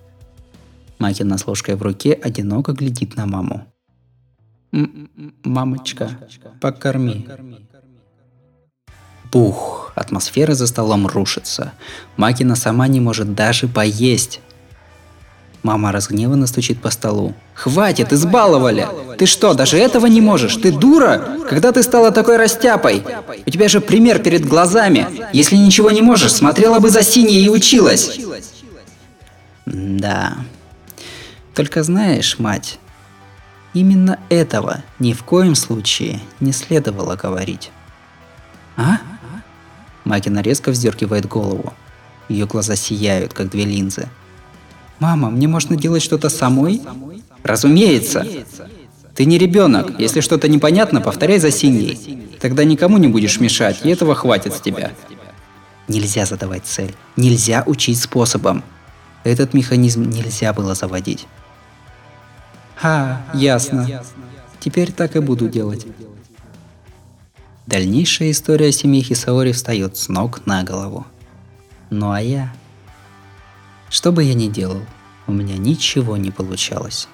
Макина 0.99 1.39
с 1.39 1.47
ложкой 1.47 1.77
в 1.77 1.83
руке 1.83 2.13
одиноко 2.13 2.73
глядит 2.73 3.17
на 3.17 3.27
маму. 3.27 3.67
«Мамочка, 5.45 6.11
покорми». 6.61 7.27
Бух, 9.33 9.93
атмосфера 9.95 10.55
за 10.55 10.67
столом 10.67 11.07
рушится. 11.07 11.73
Макина 12.17 12.55
сама 12.55 12.89
не 12.89 13.01
может 13.01 13.35
даже 13.35 13.69
поесть. 13.69 14.41
Мама 15.63 15.91
разгневанно 15.91 16.47
стучит 16.47 16.81
по 16.81 16.91
столу. 16.91 17.35
«Хватит, 17.55 18.13
избаловали! 18.13 18.87
Ты 19.19 19.27
что, 19.27 19.55
даже 19.55 19.77
этого 19.77 20.07
не 20.07 20.21
можешь? 20.21 20.57
Ты 20.57 20.71
дура? 20.71 21.39
Когда 21.49 21.73
ты 21.73 21.83
стала 21.83 22.13
такой 22.13 22.37
растяпой? 22.37 23.03
У 23.45 23.51
тебя 23.51 23.69
же 23.69 23.81
пример 23.81 24.21
перед 24.21 24.47
глазами. 24.47 25.07
Если 25.33 25.57
ничего 25.57 25.91
не 25.91 26.01
можешь, 26.01 26.33
смотрела 26.33 26.79
бы 26.79 26.91
за 26.91 27.03
синей 27.03 27.45
и 27.45 27.49
училась!» 27.49 28.19
Да. 29.67 30.39
Только 31.55 31.83
знаешь, 31.83 32.39
мать, 32.39 32.79
именно 33.75 34.19
этого 34.29 34.83
ни 34.99 35.13
в 35.13 35.25
коем 35.25 35.55
случае 35.57 36.21
не 36.41 36.53
следовало 36.53 37.17
говорить. 37.17 37.71
А? 38.77 38.99
Макина 40.05 40.41
резко 40.41 40.71
вздергивает 40.71 41.27
голову. 41.27 41.75
Ее 42.29 42.47
глаза 42.47 42.77
сияют, 42.77 43.35
как 43.35 43.51
две 43.51 43.65
линзы. 43.65 44.09
Мама, 44.99 45.31
мне 45.31 45.47
можно 45.47 45.77
делать 45.77 46.03
что-то 46.03 46.29
самой? 46.29 46.83
Разумеется. 47.43 48.27
Ты 49.15 49.25
не 49.25 49.39
ребенок. 49.39 49.99
Если 49.99 50.21
что-то 50.21 50.49
непонятно, 50.49 51.01
повторяй 51.01 51.39
за 51.39 51.51
синей. 51.51 52.37
Тогда 52.41 52.65
никому 52.65 52.99
не 52.99 53.09
будешь 53.09 53.41
мешать, 53.41 53.81
и 53.85 53.89
этого 53.89 54.15
хватит 54.15 54.55
с 54.55 54.61
тебя. 54.61 54.93
Нельзя 55.89 56.27
задавать 56.27 56.67
цель. 56.67 56.95
Нельзя 57.17 57.63
учить 57.67 58.01
способом. 58.01 58.63
Этот 59.25 59.55
механизм 59.55 60.09
нельзя 60.09 60.53
было 60.53 60.75
заводить. 60.75 61.27
Ха, 62.77 63.23
ясно. 63.35 64.03
Теперь 64.61 64.93
так 64.93 65.17
и 65.17 65.21
буду 65.21 65.49
делать. 65.49 65.87
Дальнейшая 67.67 68.31
история 68.31 68.73
семьи 68.73 69.03
Хисаори 69.03 69.53
встает 69.53 69.97
с 69.97 70.09
ног 70.09 70.47
на 70.47 70.63
голову. 70.63 71.07
Ну 71.91 72.13
а 72.13 72.21
я 72.21 72.53
что 73.91 74.13
бы 74.13 74.25
я 74.25 74.35
ни 74.35 74.49
делал, 74.49 74.83
у 75.27 75.33
меня 75.33 75.57
ничего 75.57 76.17
не 76.17 76.31
получалось. 76.31 77.09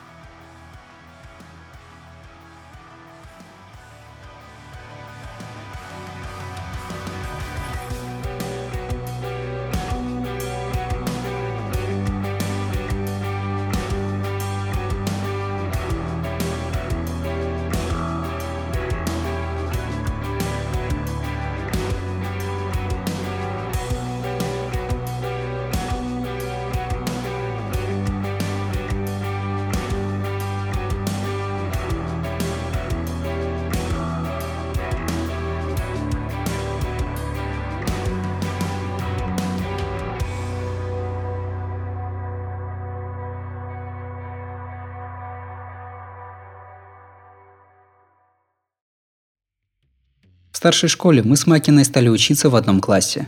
В 50.55 50.57
старшей 50.57 50.89
школе 50.89 51.21
мы 51.25 51.37
с 51.37 51.49
Макиной 51.49 51.85
стали 51.85 52.09
учиться 52.09 52.49
в 52.49 52.55
одном 52.55 52.81
классе. 52.81 53.27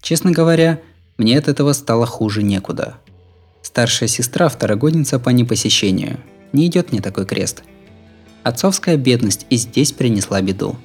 Честно 0.00 0.32
говоря, 0.32 0.80
мне 1.16 1.38
от 1.38 1.46
этого 1.46 1.72
стало 1.72 2.06
хуже 2.06 2.42
некуда. 2.42 2.96
Старшая 3.62 4.08
сестра– 4.08 4.48
второгодница 4.50 5.20
по 5.20 5.30
непосещению. 5.30 6.18
Не 6.52 6.66
идет 6.66 6.90
мне 6.90 7.00
такой 7.00 7.24
крест. 7.24 7.62
Отцовская 8.42 8.96
бедность 8.96 9.46
и 9.48 9.54
здесь 9.54 9.92
принесла 9.92 10.42
беду. 10.42 10.76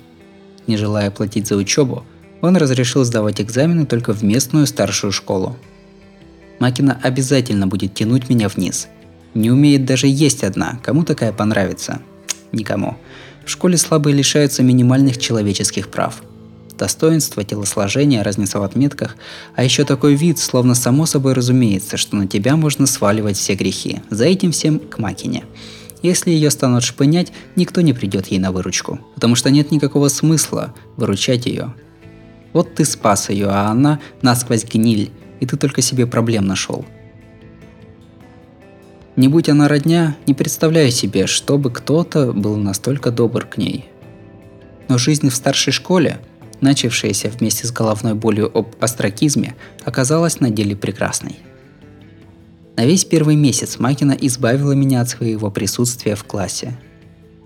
Не 0.67 0.77
желая 0.77 1.09
платить 1.09 1.47
за 1.47 1.55
учебу, 1.55 2.05
он 2.41 2.55
разрешил 2.55 3.03
сдавать 3.03 3.41
экзамены 3.41 3.87
только 3.87 4.13
в 4.13 4.23
местную 4.23 4.67
старшую 4.67 5.11
школу. 5.11 5.57
Макина 6.59 6.99
обязательно 7.01 7.65
будет 7.65 7.95
тянуть 7.95 8.29
меня 8.29 8.49
вниз. 8.49 8.87
Не 9.33 9.49
умеет 9.49 9.83
даже 9.85 10.05
есть 10.05 10.43
одна, 10.43 10.79
кому 10.83 11.03
такая 11.03 11.33
понравится? 11.33 12.03
Никому. 12.51 12.97
В 13.45 13.49
школе 13.49 13.77
слабые 13.77 14.15
лишаются 14.15 14.63
минимальных 14.63 15.17
человеческих 15.17 15.89
прав. 15.89 16.23
Достоинство, 16.77 17.43
телосложение, 17.43 18.21
разница 18.23 18.60
в 18.60 18.63
отметках, 18.63 19.15
а 19.56 19.63
еще 19.63 19.84
такой 19.84 20.15
вид, 20.15 20.39
словно 20.39 20.75
само 20.75 21.06
собой 21.06 21.34
разумеется, 21.34 21.97
что 21.97 22.15
на 22.15 22.27
тебя 22.27 22.56
можно 22.56 22.88
сваливать 22.88 23.38
все 23.38 23.56
грехи. 23.56 24.01
За 24.10 24.25
этим 24.25 24.51
всем 24.51 24.79
к 24.79 24.97
Макине. 24.97 25.43
Если 26.01 26.32
ее 26.32 26.49
станут 26.49 26.84
шпынять, 26.84 27.32
никто 27.56 27.82
не 27.82 27.93
придет 27.93 28.27
ей 28.27 28.39
на 28.39 28.51
выручку, 28.51 28.99
потому 29.15 29.36
что 29.36 29.49
нет 29.51 29.71
никакого 29.71 30.08
смысла 30.10 30.73
выручать 30.97 31.45
ее. 31.45 31.73
Вот 32.51 32.75
ты 32.75 32.86
спас 32.86 33.29
ее, 33.29 33.47
а 33.47 33.67
она 33.67 33.99
насквозь 34.21 34.65
гниль, 34.65 35.12
и 35.39 35.45
ты 35.45 35.58
только 35.58 35.82
себе 35.82 36.06
проблем 36.06 36.45
нашел. 36.45 36.86
Не 39.15 39.28
будь 39.28 39.47
она 39.47 39.67
родня, 39.67 40.17
не 40.26 40.34
представляю 40.34 40.89
себе, 40.89 41.28
чтобы 41.28 41.69
кто-то 41.69 42.34
был 42.34 42.56
настолько 42.58 43.12
добр 43.12 43.45
к 43.45 43.58
ней. 43.58 43.86
Но 44.89 44.97
жизнь 44.97 45.30
в 45.30 45.36
старшей 45.36 45.71
школе, 45.71 46.19
начавшаяся 46.62 47.30
вместе 47.30 47.67
с 47.67 47.71
головной 47.71 48.15
болью 48.15 48.49
об 48.58 48.76
астракизме, 48.80 49.56
оказалась 49.84 50.39
на 50.39 50.49
деле 50.49 50.76
прекрасной. 50.76 51.38
На 52.76 52.86
весь 52.86 53.06
первый 53.06 53.36
месяц 53.36 53.78
Макина 53.78 54.13
избавила 54.13 54.71
меня 54.71 55.02
от 55.02 55.10
своего 55.10 55.52
присутствия 55.52 56.15
в 56.15 56.23
классе. 56.23 56.76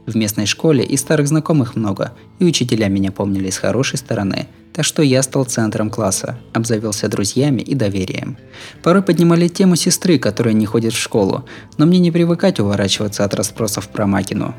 В 0.06 0.16
местной 0.16 0.46
школе 0.46 0.86
и 0.86 0.96
старых 0.96 1.28
знакомых 1.28 1.76
много, 1.76 2.14
и 2.40 2.46
учителя 2.46 2.88
меня 2.88 3.12
помнили 3.12 3.50
с 3.50 3.58
хорошей 3.58 3.98
стороны, 3.98 4.48
так 4.78 4.86
что 4.86 5.02
я 5.02 5.24
стал 5.24 5.44
центром 5.46 5.90
класса, 5.90 6.38
обзавелся 6.54 7.08
друзьями 7.08 7.62
и 7.62 7.74
доверием. 7.74 8.38
Порой 8.84 9.02
поднимали 9.02 9.48
тему 9.48 9.76
сестры, 9.76 10.20
которая 10.20 10.54
не 10.54 10.68
ходит 10.68 10.94
в 10.94 11.00
школу, 11.00 11.46
но 11.80 11.88
мне 11.88 11.98
не 11.98 12.12
привыкать 12.12 12.60
уворачиваться 12.60 13.26
от 13.26 13.34
расспросов 13.34 13.88
про 13.88 14.06
Макину. 14.06 14.54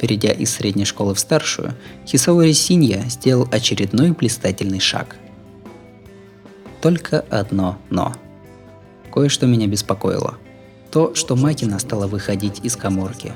Перейдя 0.00 0.30
из 0.30 0.54
средней 0.54 0.86
школы 0.86 1.14
в 1.14 1.18
старшую, 1.18 1.74
Хисаори 2.06 2.52
Синья 2.52 3.02
сделал 3.10 3.46
очередной 3.52 4.12
блистательный 4.12 4.80
шаг. 4.80 5.16
Только 6.80 7.20
одно 7.28 7.76
«но». 7.90 8.14
Кое-что 9.12 9.46
меня 9.46 9.66
беспокоило. 9.66 10.38
То, 10.90 11.14
что 11.14 11.36
Макина 11.36 11.78
стала 11.78 12.06
выходить 12.06 12.60
из 12.64 12.74
коморки. 12.74 13.34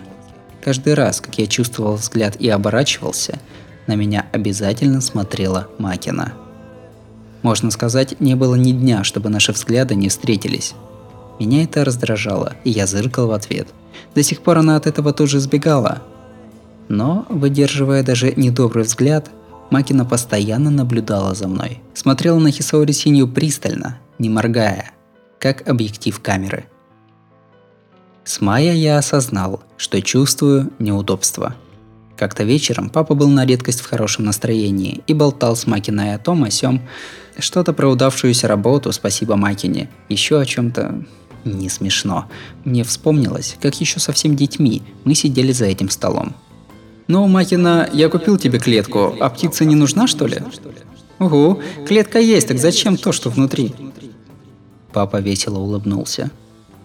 Каждый 0.65 0.95
раз, 0.95 1.21
как 1.21 1.37
я 1.37 1.47
чувствовал 1.47 1.97
взгляд 1.97 2.37
и 2.37 2.49
оборачивался– 2.49 3.39
на 3.87 3.95
меня 3.95 4.27
обязательно 4.33 5.01
смотрела 5.01 5.69
Макина. 5.79 6.35
Можно 7.43 7.71
сказать, 7.71 8.21
не 8.21 8.37
было 8.37 8.55
ни 8.55 8.73
дня, 8.73 9.03
чтобы 9.03 9.29
наши 9.29 9.53
взгляды 9.53 9.95
не 9.95 10.09
встретились. 10.09 10.75
Меня 11.41 11.65
это 11.65 11.85
раздражало, 11.85 12.55
и 12.63 12.71
я 12.71 12.87
зыркал 12.87 13.27
в 13.29 13.33
ответ. 13.33 13.69
До 14.15 14.23
сих 14.23 14.43
пор 14.43 14.59
она 14.59 14.77
от 14.77 14.87
этого 14.87 15.13
тоже 15.13 15.41
сбегала. 15.41 16.03
Но, 16.89 17.27
выдерживая 17.29 18.05
даже 18.05 18.33
недобрый 18.37 18.85
взгляд, 18.85 19.31
Макина 19.71 20.05
постоянно 20.05 20.71
наблюдала 20.71 21.35
за 21.35 21.49
мной. 21.49 21.81
Смотрела 21.95 22.39
на 22.39 22.51
Хисаори 22.51 22.93
Синью 22.93 23.27
пристально, 23.27 23.99
не 24.19 24.29
моргая, 24.29 24.93
как 25.41 25.69
объектив 25.69 26.21
камеры. 26.21 26.67
С 28.25 28.41
мая 28.41 28.75
я 28.75 28.99
осознал, 28.99 29.63
что 29.77 30.01
чувствую 30.01 30.71
неудобство– 30.79 31.57
как-то 32.23 32.45
вечером 32.45 32.89
папа 32.89 33.17
был 33.17 33.29
на 33.29 33.45
редкость 33.45 33.81
в 33.81 33.91
хорошем 33.91 34.27
настроении 34.27 35.03
и 35.09 35.13
болтал 35.13 35.57
с 35.57 35.67
Макиной 35.67 36.15
о 36.15 36.19
том, 36.19 36.45
о 36.45 36.51
сём. 36.53 36.81
Что-то 37.37 37.73
про 37.73 37.89
удавшуюся 37.89 38.47
работу, 38.47 38.93
спасибо 38.93 39.35
Макине. 39.35 39.91
Еще 40.09 40.39
о 40.39 40.47
чем-то 40.47 41.03
не 41.45 41.69
смешно. 41.69 42.27
Мне 42.65 42.85
вспомнилось, 42.85 43.57
как 43.61 43.81
еще 43.81 43.99
совсем 43.99 44.37
детьми 44.37 44.85
мы 45.03 45.17
сидели 45.17 45.51
за 45.51 45.65
этим 45.65 45.91
столом. 45.91 46.37
«Ну, 47.09 47.27
Макина, 47.27 47.91
я 47.93 48.09
купил 48.09 48.39
тебе 48.39 48.61
клетку, 48.61 49.17
а 49.19 49.29
птица 49.29 49.65
не 49.65 49.75
нужна, 49.75 50.07
что 50.07 50.29
ли?» 50.29 50.39
«Угу, 51.19 51.61
клетка 51.89 52.21
есть, 52.21 52.47
так 52.47 52.59
зачем 52.59 52.97
то, 52.97 53.11
что 53.11 53.31
внутри?» 53.31 53.75
Папа 54.93 55.17
весело 55.17 55.59
улыбнулся. 55.59 56.31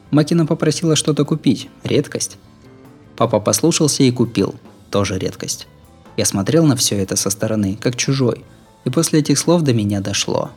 Макина 0.10 0.48
попросила 0.48 0.96
что-то 0.96 1.26
купить, 1.26 1.70
редкость. 1.84 2.38
Папа 3.16 3.40
послушался 3.40 4.02
и 4.02 4.10
купил– 4.10 4.56
тоже 4.90 5.18
редкость. 5.18 5.68
Я 6.18 6.26
смотрел 6.26 6.66
на 6.66 6.76
все 6.76 6.98
это 6.98 7.16
со 7.16 7.30
стороны, 7.30 7.78
как 7.80 7.96
чужой, 7.96 8.44
и 8.86 8.90
после 8.90 9.20
этих 9.20 9.38
слов 9.38 9.62
до 9.62 9.74
меня 9.74 10.02
дошло. 10.02 10.52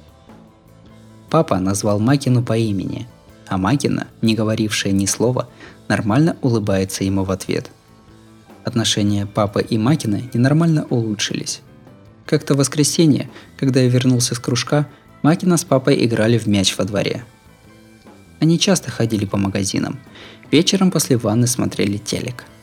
Папа 1.29 1.59
назвал 1.59 2.01
Макину 2.01 2.43
по 2.43 2.57
имени, 2.57 3.07
а 3.47 3.59
Макина, 3.59 4.09
не 4.23 4.35
говорившая 4.35 4.93
ни 4.93 5.07
слова, 5.07 5.49
нормально 5.89 6.37
улыбается 6.41 7.05
ему 7.05 7.25
в 7.25 7.31
ответ. 7.31 7.71
Отношения 8.65 9.27
папы 9.27 9.63
и 9.63 9.79
Макины 9.79 10.31
ненормально 10.33 10.87
улучшились. 10.91 11.61
Как-то 12.27 12.55
в 12.55 12.59
воскресенье, 12.59 13.31
когда 13.59 13.81
я 13.81 13.89
вернулся 13.89 14.35
с 14.35 14.39
кружка, 14.39 14.87
Макина 15.23 15.57
с 15.57 15.65
папой 15.65 16.05
играли 16.05 16.39
в 16.39 16.47
мяч 16.47 16.77
во 16.79 16.85
дворе. 16.85 17.25
Они 18.39 18.59
часто 18.59 18.91
ходили 18.91 19.27
по 19.27 19.37
магазинам. 19.37 20.01
Вечером 20.51 20.91
после 20.91 21.17
ванны 21.17 21.47
смотрели 21.47 21.99
телек– 21.99 22.45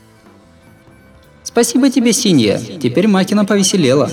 «Спасибо 1.57 1.89
тебе, 1.89 2.13
Синья. 2.13 2.59
Теперь 2.59 3.07
Макина 3.07 3.43
повеселела». 3.43 4.11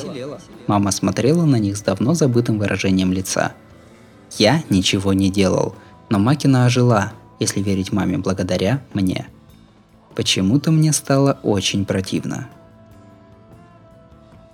Мама 0.66 0.90
смотрела 0.90 1.44
на 1.44 1.57
них 1.57 1.76
с 1.76 1.83
давно 1.83 2.14
забытым 2.14 2.59
выражением 2.59 3.12
лица. 3.12 3.52
Я 4.38 4.62
ничего 4.70 5.12
не 5.12 5.30
делал, 5.30 5.74
но 6.09 6.18
Макина 6.18 6.64
ожила, 6.64 7.12
если 7.38 7.61
верить 7.61 7.92
маме 7.92 8.16
благодаря 8.16 8.80
мне. 8.94 9.26
Почему-то 10.14 10.70
мне 10.70 10.90
стало 10.94 11.38
очень 11.42 11.85
противно. 11.85 12.48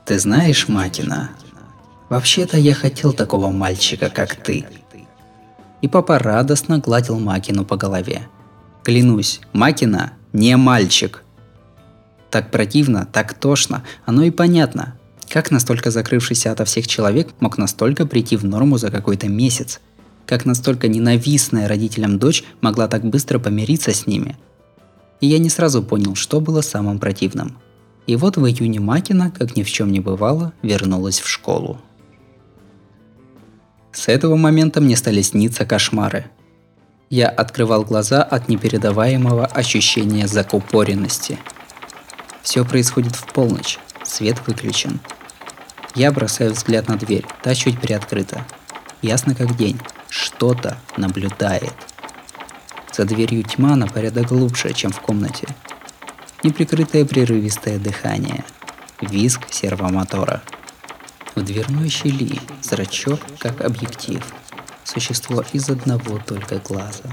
Ты 0.04 0.18
знаешь, 0.18 0.66
Макина, 0.66 1.30
вообще-то 2.08 2.58
я 2.58 2.74
хотел 2.74 3.12
такого 3.12 3.52
мальчика, 3.52 4.10
как 4.10 4.34
ты. 4.34 4.66
И 5.80 5.86
папа 5.86 6.18
радостно 6.18 6.80
гладил 6.80 7.20
Макину 7.20 7.64
по 7.64 7.76
голове. 7.76 8.26
Клянусь, 8.82 9.40
Макина 9.52 10.14
не 10.32 10.56
мальчик– 10.56 11.22
так 12.30 12.50
противно, 12.50 13.06
так 13.12 13.34
тошно, 13.34 13.82
оно 14.06 14.22
и 14.22 14.30
понятно. 14.30 14.96
Как 15.28 15.50
настолько 15.50 15.90
закрывшийся 15.90 16.50
ото 16.52 16.64
всех 16.64 16.86
человек 16.86 17.28
мог 17.40 17.58
настолько 17.58 18.06
прийти 18.06 18.36
в 18.36 18.44
норму 18.44 18.78
за 18.78 18.90
какой-то 18.90 19.28
месяц? 19.28 19.80
Как 20.26 20.44
настолько 20.44 20.88
ненавистная 20.88 21.68
родителям 21.68 22.18
дочь 22.18 22.44
могла 22.60 22.88
так 22.88 23.04
быстро 23.04 23.38
помириться 23.38 23.92
с 23.92 24.06
ними? 24.06 24.36
И 25.20 25.26
я 25.26 25.38
не 25.38 25.50
сразу 25.50 25.82
понял, 25.82 26.14
что 26.14 26.40
было 26.40 26.62
самым 26.62 26.98
противным. 26.98 27.58
И 28.06 28.16
вот 28.16 28.36
в 28.36 28.46
июне 28.46 28.80
Макина, 28.80 29.30
как 29.30 29.56
ни 29.56 29.62
в 29.62 29.70
чем 29.70 29.92
не 29.92 30.00
бывало, 30.00 30.52
вернулась 30.62 31.20
в 31.20 31.28
школу. 31.28 31.78
С 33.92 34.08
этого 34.08 34.36
момента 34.36 34.80
мне 34.80 34.96
стали 34.96 35.20
сниться 35.22 35.64
кошмары. 35.64 36.26
Я 37.08 37.28
открывал 37.28 37.82
глаза 37.84 38.22
от 38.22 38.48
непередаваемого 38.48 39.46
ощущения 39.46 40.26
закупоренности– 40.26 41.38
все 42.42 42.64
происходит 42.64 43.16
в 43.16 43.26
полночь. 43.26 43.78
Свет 44.04 44.40
выключен. 44.46 45.00
Я 45.94 46.12
бросаю 46.12 46.52
взгляд 46.52 46.88
на 46.88 46.96
дверь. 46.96 47.26
Та 47.42 47.54
чуть 47.54 47.80
приоткрыта. 47.80 48.46
Ясно 49.02 49.34
как 49.34 49.56
день. 49.56 49.80
Что-то 50.08 50.78
наблюдает. 50.96 51.74
За 52.92 53.04
дверью 53.04 53.44
тьма 53.44 53.76
на 53.76 53.86
порядок 53.86 54.28
глубже, 54.28 54.72
чем 54.72 54.92
в 54.92 55.00
комнате. 55.00 55.48
Неприкрытое 56.42 57.04
прерывистое 57.04 57.78
дыхание. 57.78 58.44
Визг 59.00 59.52
сервомотора. 59.52 60.42
В 61.34 61.42
дверной 61.42 61.88
щели 61.88 62.40
зрачок 62.62 63.20
как 63.38 63.60
объектив. 63.60 64.24
Существо 64.84 65.44
из 65.52 65.68
одного 65.68 66.18
только 66.18 66.58
глаза. 66.58 67.04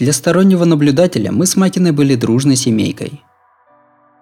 Для 0.00 0.14
стороннего 0.14 0.64
наблюдателя 0.64 1.30
мы 1.30 1.44
с 1.44 1.56
Макиной 1.56 1.92
были 1.92 2.14
дружной 2.14 2.56
семейкой. 2.56 3.20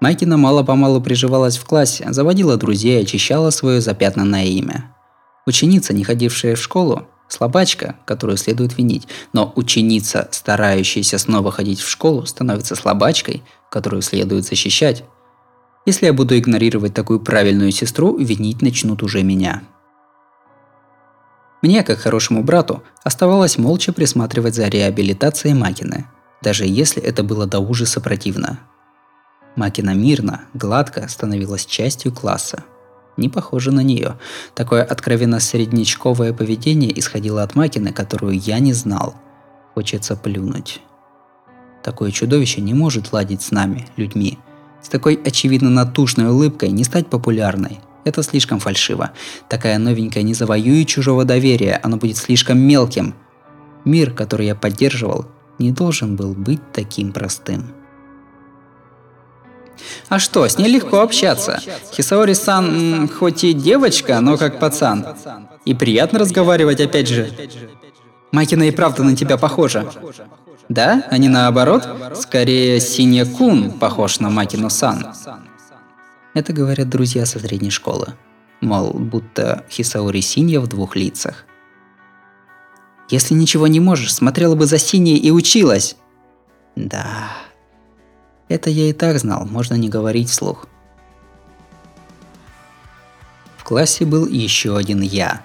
Макина 0.01 0.37
мало-помалу 0.37 1.01
приживалась 1.01 1.57
в 1.57 1.65
классе, 1.65 2.05
заводила 2.11 2.57
друзей, 2.57 3.01
очищала 3.01 3.51
свое 3.51 3.81
запятнанное 3.81 4.47
имя. 4.47 4.93
Ученица, 5.47 5.95
не 5.95 6.03
ходившая 6.03 6.57
в 6.57 6.61
школу, 6.61 7.07
слабачка, 7.29 7.95
которую 8.07 8.39
следует 8.39 8.77
винить, 8.77 9.07
но 9.33 9.53
ученица, 9.55 10.29
старающаяся 10.33 11.17
снова 11.17 11.53
ходить 11.53 11.79
в 11.79 11.89
школу, 11.89 12.27
становится 12.27 12.75
слабачкой, 12.75 13.45
которую 13.71 14.03
следует 14.03 14.45
защищать. 14.45 15.05
Если 15.87 16.07
я 16.07 16.13
буду 16.13 16.37
игнорировать 16.37 16.93
такую 16.93 17.21
правильную 17.21 17.71
сестру, 17.71 18.19
винить 18.19 18.63
начнут 18.63 19.05
уже 19.05 19.23
меня. 19.23 19.63
Мне, 21.61 21.83
как 21.83 21.99
хорошему 21.99 22.43
брату, 22.43 22.83
оставалось 23.03 23.59
молча 23.59 23.93
присматривать 23.93 24.55
за 24.55 24.69
реабилитацией 24.69 25.55
Макины, 25.55 26.07
даже 26.41 26.65
если 26.67 27.03
это 27.03 27.23
было 27.25 27.47
до 27.47 27.59
ужаса 27.59 28.01
противно. 28.01 28.61
Макина 29.57 29.93
мирно, 29.93 30.43
гладко 30.55 31.09
становилась 31.09 31.67
частью 31.67 32.13
класса. 32.13 32.63
Не 33.17 33.29
похоже 33.29 33.73
на 33.73 33.81
нее. 33.81 34.17
Такое 34.55 34.85
откровенно 34.85 35.41
среднячковое 35.41 36.33
поведение 36.33 36.97
исходило 36.97 37.43
от 37.43 37.57
Макины, 37.57 37.93
которую 37.93 38.39
я 38.39 38.61
не 38.61 38.73
знал. 38.73 39.17
Хочется 39.75 40.15
плюнуть. 40.15 40.81
Такое 41.83 42.13
чудовище 42.13 42.61
не 42.61 42.75
может 42.75 43.13
ладить 43.13 43.43
с 43.43 43.51
нами, 43.51 43.89
людьми. 43.97 44.39
С 44.81 44.89
такой 44.89 45.21
очевидно 45.25 45.71
натушной 45.71 46.29
улыбкой 46.29 46.71
не 46.71 46.85
стать 46.85 47.09
популярной. 47.09 47.81
Это 48.09 48.23
слишком 48.23 48.59
фальшиво. 48.59 49.11
Такая 49.51 49.77
новенькая 49.77 50.23
не 50.23 50.33
завоюет 50.33 50.89
чужого 50.89 51.27
доверия, 51.27 51.79
оно 51.83 51.99
будет 51.99 52.17
слишком 52.17 52.59
мелким. 52.59 53.15
Мир, 53.85 54.13
который 54.13 54.47
я 54.47 54.55
поддерживал, 54.55 55.27
не 55.59 55.73
должен 55.73 56.17
был 56.17 56.33
быть 56.33 56.73
таким 56.73 57.13
простым. 57.13 57.75
А 60.09 60.19
что, 60.19 60.49
с 60.49 60.57
ней 60.57 60.69
легко 60.69 61.01
общаться. 61.01 61.61
Хисаори-сан 61.93 63.09
хоть 63.09 63.45
и 63.45 63.53
девочка, 63.53 64.21
но 64.21 64.39
как 64.39 64.59
пацан. 64.59 65.07
И 65.67 65.75
приятно 65.75 66.19
разговаривать 66.19 66.81
опять 66.81 67.09
же. 67.09 67.31
Макина 68.33 68.63
и 68.63 68.71
правда 68.71 69.05
на 69.05 69.15
тебя 69.15 69.37
похожа. 69.37 69.87
Да, 70.71 71.05
а 71.11 71.19
не 71.19 71.29
наоборот? 71.29 71.87
Скорее, 72.15 72.81
Синья-кун 72.81 73.73
похож 73.73 74.19
на 74.21 74.31
Макину-сан. 74.31 75.13
Это 76.35 76.53
говорят 76.53 76.89
друзья 76.89 77.27
со 77.27 77.39
средней 77.39 77.71
школы. 77.71 78.15
Мол, 78.61 78.93
будто 78.93 79.65
Хисаори 79.71 80.21
Синья 80.21 80.61
в 80.61 80.67
двух 80.67 80.97
лицах. 80.97 81.45
Если 83.09 83.35
ничего 83.35 83.67
не 83.67 83.81
можешь, 83.81 84.13
смотрела 84.13 84.55
бы 84.55 84.67
за 84.67 84.79
Синей 84.79 85.17
и 85.17 85.31
училась. 85.31 85.97
Да. 86.77 87.31
Это 88.49 88.69
я 88.69 88.91
и 88.91 88.93
так 88.93 89.19
знал, 89.19 89.47
можно 89.47 89.75
не 89.75 89.89
говорить 89.89 90.29
вслух. 90.29 90.67
В 93.57 93.65
классе 93.65 94.05
был 94.05 94.27
еще 94.27 94.77
один 94.77 95.01
я. 95.01 95.43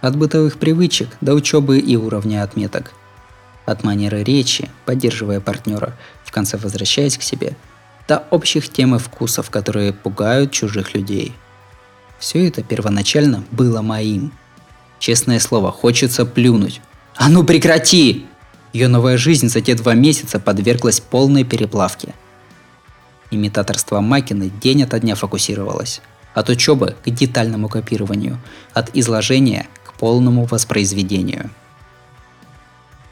От 0.00 0.16
бытовых 0.16 0.58
привычек 0.58 1.08
до 1.20 1.34
учебы 1.34 1.78
и 1.78 1.96
уровня 1.96 2.42
отметок. 2.42 2.92
От 3.66 3.84
манеры 3.84 4.22
речи, 4.22 4.70
поддерживая 4.84 5.40
партнера, 5.40 5.96
в 6.24 6.32
конце 6.32 6.56
возвращаясь 6.56 7.16
к 7.16 7.22
себе– 7.22 7.56
до 8.08 8.24
общих 8.30 8.68
тем 8.68 8.94
и 8.94 8.98
вкусов, 8.98 9.50
которые 9.50 9.92
пугают 9.92 10.52
чужих 10.52 10.94
людей. 10.94 11.34
Все 12.18 12.46
это 12.48 12.62
первоначально 12.62 13.44
было 13.50 13.82
моим. 13.82 14.32
Честное 14.98 15.38
слово, 15.40 15.72
хочется 15.72 16.24
плюнуть. 16.24 16.80
А 17.16 17.28
ну 17.28 17.44
прекрати! 17.44 18.26
Ее 18.72 18.88
новая 18.88 19.16
жизнь 19.16 19.48
за 19.48 19.60
те 19.60 19.74
два 19.74 19.94
месяца 19.94 20.40
подверглась 20.40 21.00
полной 21.00 21.44
переплавке. 21.44 22.14
Имитаторство 23.30 24.00
Макины 24.00 24.50
день 24.50 24.82
ото 24.82 24.98
дня 24.98 25.14
фокусировалось. 25.14 26.00
От 26.34 26.48
учебы 26.48 26.96
к 27.04 27.10
детальному 27.10 27.68
копированию, 27.68 28.40
от 28.72 28.90
изложения 28.96 29.68
к 29.84 29.94
полному 29.94 30.44
воспроизведению. 30.44 31.50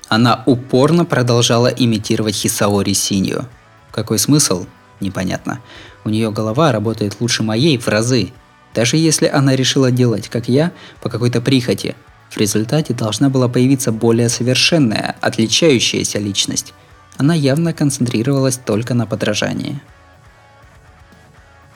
Она 0.09 0.43
упорно 0.47 1.05
продолжала 1.05 1.69
имитировать 1.69 2.35
Хисаори 2.35 2.93
Синью. 2.93 3.47
Какой 3.93 4.19
смысл? 4.19 4.67
Непонятно. 5.03 5.61
У 6.05 6.09
нее 6.09 6.31
голова 6.31 6.73
работает 6.73 7.21
лучше 7.21 7.43
моей 7.43 7.77
в 7.77 7.89
разы. 7.89 8.33
Даже 8.75 8.97
если 8.97 9.27
она 9.27 9.55
решила 9.55 9.91
делать, 9.91 10.29
как 10.29 10.49
я, 10.49 10.73
по 11.03 11.11
какой-то 11.11 11.41
прихоти, 11.41 11.95
в 12.31 12.39
результате 12.39 12.95
должна 12.95 13.29
была 13.29 13.49
появиться 13.49 13.93
более 13.93 14.31
совершенная, 14.31 15.17
отличающаяся 15.21 16.19
личность. 16.19 16.73
Она 17.19 17.35
явно 17.35 17.75
концентрировалась 17.75 18.57
только 18.57 18.95
на 18.95 19.07
подражании. 19.07 19.83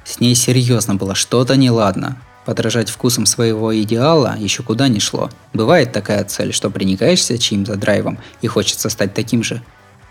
С 0.05 0.21
ней 0.21 0.35
серьезно 0.35 0.95
было 0.95 1.15
что-то 1.15 1.57
неладно. 1.57 2.17
Подражать 2.47 2.89
вкусом 2.89 3.27
своего 3.27 3.77
идеала 3.83 4.37
еще 4.39 4.63
куда 4.63 4.89
не 4.89 5.01
шло. 5.01 5.31
Бывает 5.53 5.93
такая 5.93 6.25
цель, 6.25 6.53
что 6.53 6.71
проникаешься 6.71 7.39
чьим-то 7.39 7.75
драйвом 7.75 8.19
и 8.41 8.47
хочется 8.47 8.89
стать 8.89 9.15
таким 9.15 9.43
же. 9.43 9.63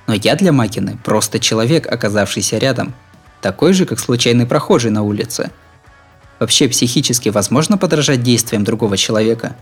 Но 0.06 0.14
я 0.14 0.36
для 0.36 0.52
Макины 0.52 1.00
просто 1.04 1.40
человек, 1.40 1.92
оказавшийся 1.92 2.58
рядом, 2.58 2.94
такой 3.46 3.74
же, 3.74 3.86
как 3.86 4.00
случайный 4.00 4.48
прохожий 4.48 4.90
на 4.90 5.04
улице. 5.04 5.52
Вообще 6.40 6.68
психически 6.68 7.30
возможно 7.30 7.78
подражать 7.78 8.24
действиям 8.24 8.64
другого 8.64 8.98
человека? 8.98 9.56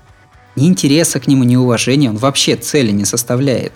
Ни 0.56 0.68
интереса 0.70 1.20
к 1.20 1.28
нему, 1.28 1.44
ни 1.44 1.58
уважения 1.58 2.10
он 2.10 2.16
вообще 2.16 2.56
цели 2.56 2.92
не 2.92 3.04
составляет. 3.04 3.74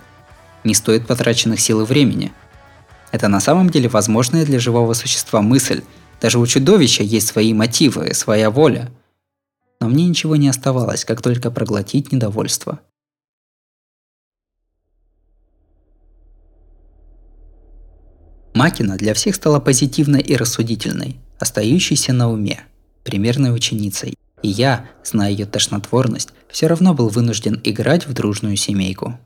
Не 0.64 0.74
стоит 0.74 1.06
потраченных 1.06 1.60
сил 1.60 1.82
и 1.82 1.84
времени. 1.84 2.32
Это 3.12 3.28
на 3.28 3.38
самом 3.38 3.68
деле 3.68 3.90
возможная 3.90 4.46
для 4.46 4.58
живого 4.58 4.94
существа 4.94 5.42
мысль. 5.42 5.82
Даже 6.22 6.38
у 6.38 6.46
чудовища 6.46 7.02
есть 7.02 7.28
свои 7.28 7.52
мотивы, 7.52 8.14
своя 8.14 8.50
воля. 8.50 8.90
Но 9.78 9.88
мне 9.90 10.06
ничего 10.06 10.36
не 10.36 10.48
оставалось, 10.48 11.04
как 11.04 11.20
только 11.20 11.50
проглотить 11.50 12.12
недовольство– 12.12 12.80
Макина 18.58 18.96
для 18.96 19.14
всех 19.14 19.36
стала 19.36 19.60
позитивной 19.60 20.20
и 20.20 20.34
рассудительной, 20.34 21.20
остающейся 21.38 22.12
на 22.12 22.28
уме, 22.28 22.58
примерной 23.04 23.54
ученицей. 23.54 24.14
И 24.42 24.48
я, 24.48 24.86
зная 25.04 25.30
ее 25.30 25.46
тошнотворность, 25.46 26.30
все 26.50 26.66
равно 26.66 26.92
был 26.92 27.08
вынужден 27.08 27.60
играть 27.62 28.08
в 28.08 28.12
дружную 28.14 28.56
семейку. 28.56 29.16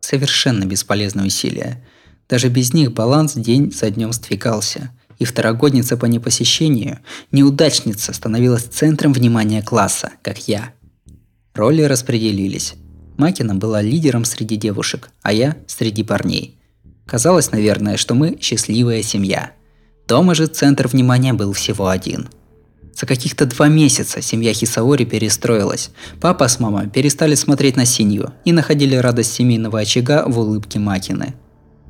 Совершенно 0.00 0.64
бесполезные 0.64 1.26
усилия. 1.26 1.84
Даже 2.26 2.48
без 2.48 2.72
них 2.72 2.94
баланс 2.94 3.34
день 3.34 3.70
за 3.70 3.90
днем 3.90 4.14
сдвигался. 4.14 4.92
И 5.18 5.26
второгодница 5.26 5.98
по 5.98 6.06
непосещению, 6.06 7.00
неудачница, 7.32 8.14
становилась 8.14 8.62
центром 8.62 9.12
внимания 9.12 9.60
класса, 9.60 10.12
как 10.22 10.48
я. 10.48 10.72
Роли 11.52 11.82
распределились. 11.82 12.76
Макина 13.18 13.56
была 13.56 13.82
лидером 13.82 14.24
среди 14.24 14.56
девушек, 14.56 15.10
а 15.20 15.34
я 15.34 15.58
среди 15.66 16.02
парней– 16.02 16.56
Казалось, 17.10 17.50
наверное, 17.50 17.96
что 17.96 18.14
мы 18.14 18.38
счастливая 18.40 19.02
семья. 19.02 19.50
Дома 20.06 20.36
же 20.36 20.46
центр 20.46 20.86
внимания 20.86 21.32
был 21.32 21.52
всего 21.52 21.88
один. 21.88 22.28
За 22.94 23.04
каких-то 23.04 23.46
два 23.46 23.66
месяца 23.66 24.22
семья 24.22 24.52
Хисаори 24.54 25.04
перестроилась. 25.04 25.90
Папа 26.20 26.46
с 26.46 26.60
мамой 26.60 26.88
перестали 26.88 27.34
смотреть 27.34 27.76
на 27.76 27.84
Синью 27.84 28.32
и 28.44 28.52
находили 28.52 28.94
радость 28.94 29.32
семейного 29.32 29.80
очага 29.80 30.22
в 30.24 30.38
улыбке 30.38 30.78
Макины. 30.78 31.34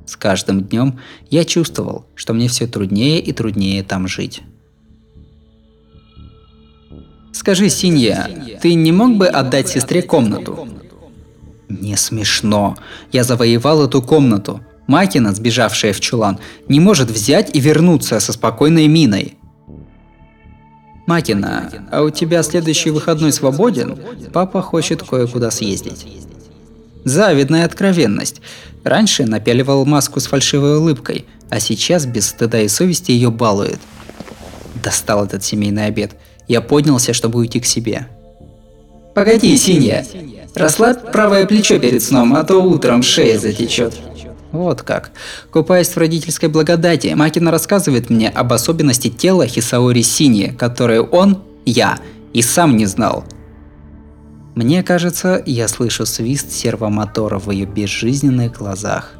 С 0.07 0.17
каждым 0.17 0.63
днем 0.63 0.99
я 1.29 1.45
чувствовал, 1.45 2.07
что 2.15 2.33
мне 2.33 2.49
все 2.49 2.67
труднее 2.67 3.21
и 3.21 3.33
труднее 3.33 3.83
там 3.83 4.09
жить. 4.09 4.41
Скажи, 7.33 7.69
Синья, 7.69 8.27
ты 8.63 8.73
не 8.73 8.91
мог 8.91 9.19
бы 9.19 9.27
отдать 9.27 9.69
сестре 9.69 10.01
комнату? 10.01 10.67
Не 11.69 11.97
смешно. 11.97 12.79
Я 13.13 13.23
завоевал 13.23 13.85
эту 13.85 14.01
комнату. 14.01 14.63
Макина, 14.91 15.33
сбежавшая 15.33 15.93
в 15.93 16.01
чулан, 16.01 16.41
не 16.67 16.81
может 16.81 17.13
взять 17.13 17.55
и 17.55 17.61
вернуться 17.61 18.19
со 18.19 18.33
спокойной 18.33 18.89
миной. 18.89 19.37
Макина, 21.07 21.71
а 21.93 22.03
у 22.03 22.11
тебя 22.11 22.43
следующий 22.43 22.91
выходной 22.91 23.33
свободен? 23.33 23.97
Папа 24.33 24.63
хочет 24.63 25.05
кое-куда 25.05 25.53
съездить. 25.53 26.09
Завидная 27.05 27.67
откровенность. 27.67 28.43
Раньше 28.83 29.27
напяливал 29.27 29.87
маску 29.87 30.19
с 30.19 30.27
фальшивой 30.27 30.79
улыбкой, 30.79 31.25
а 31.51 31.61
сейчас 31.61 32.05
без 32.05 32.27
стыда 32.27 32.63
и 32.63 32.67
совести 32.67 33.13
ее 33.13 33.31
балует. 33.31 33.79
Достал 34.83 35.25
этот 35.25 35.45
семейный 35.45 35.87
обед. 35.87 36.17
Я 36.49 36.61
поднялся, 36.61 37.13
чтобы 37.13 37.39
уйти 37.39 37.61
к 37.61 37.65
себе. 37.65 38.09
Погоди, 39.15 39.57
Синья. 39.57 40.05
Расслабь 40.57 41.13
правое 41.13 41.47
плечо 41.47 41.79
перед 41.79 42.03
сном, 42.03 42.35
а 42.35 42.43
то 42.43 42.59
утром 42.61 43.05
шея 43.05 43.39
затечет. 43.39 43.95
Вот 44.53 44.83
как. 44.83 45.11
Купаясь 45.53 45.89
в 45.89 45.97
родительской 45.97 46.49
благодати, 46.49 47.13
Макина 47.15 47.51
рассказывает 47.51 48.11
мне 48.11 48.29
об 48.29 48.53
особенности 48.53 49.09
тела 49.09 49.47
Хисаори 49.47 50.03
Сини, 50.03 50.55
которое 50.59 51.03
он, 51.03 51.43
я, 51.65 51.99
и 52.33 52.43
сам 52.43 52.77
не 52.77 52.87
знал. 52.87 53.25
Мне 54.55 54.83
кажется, 54.83 55.43
я 55.47 55.69
слышу 55.69 56.05
свист 56.05 56.51
сервомотора 56.51 57.39
в 57.39 57.51
ее 57.51 57.67
безжизненных 57.67 58.59
глазах. 58.59 59.13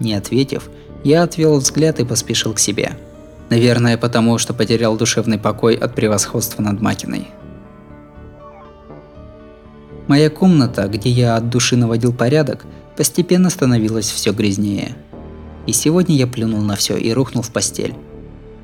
Не 0.00 0.14
ответив, 0.14 0.70
я 1.04 1.22
отвел 1.22 1.58
взгляд 1.58 2.00
и 2.00 2.04
поспешил 2.04 2.54
к 2.54 2.58
себе. 2.58 2.96
Наверное, 3.50 3.96
потому 3.96 4.38
что 4.38 4.54
потерял 4.54 4.96
душевный 4.96 5.38
покой 5.38 5.74
от 5.74 5.94
превосходства 5.94 6.62
над 6.62 6.80
Макиной. 6.80 7.28
Моя 10.06 10.30
комната, 10.30 10.88
где 10.88 11.10
я 11.10 11.36
от 11.36 11.50
души 11.50 11.76
наводил 11.76 12.14
порядок, 12.14 12.64
постепенно 12.98 13.48
становилась 13.48 14.10
все 14.10 14.32
грязнее. 14.32 14.96
И 15.66 15.72
сегодня 15.72 16.16
я 16.16 16.26
плюнул 16.26 16.60
на 16.60 16.74
все 16.74 16.96
и 16.96 17.12
рухнул 17.12 17.44
в 17.44 17.52
постель. 17.52 17.94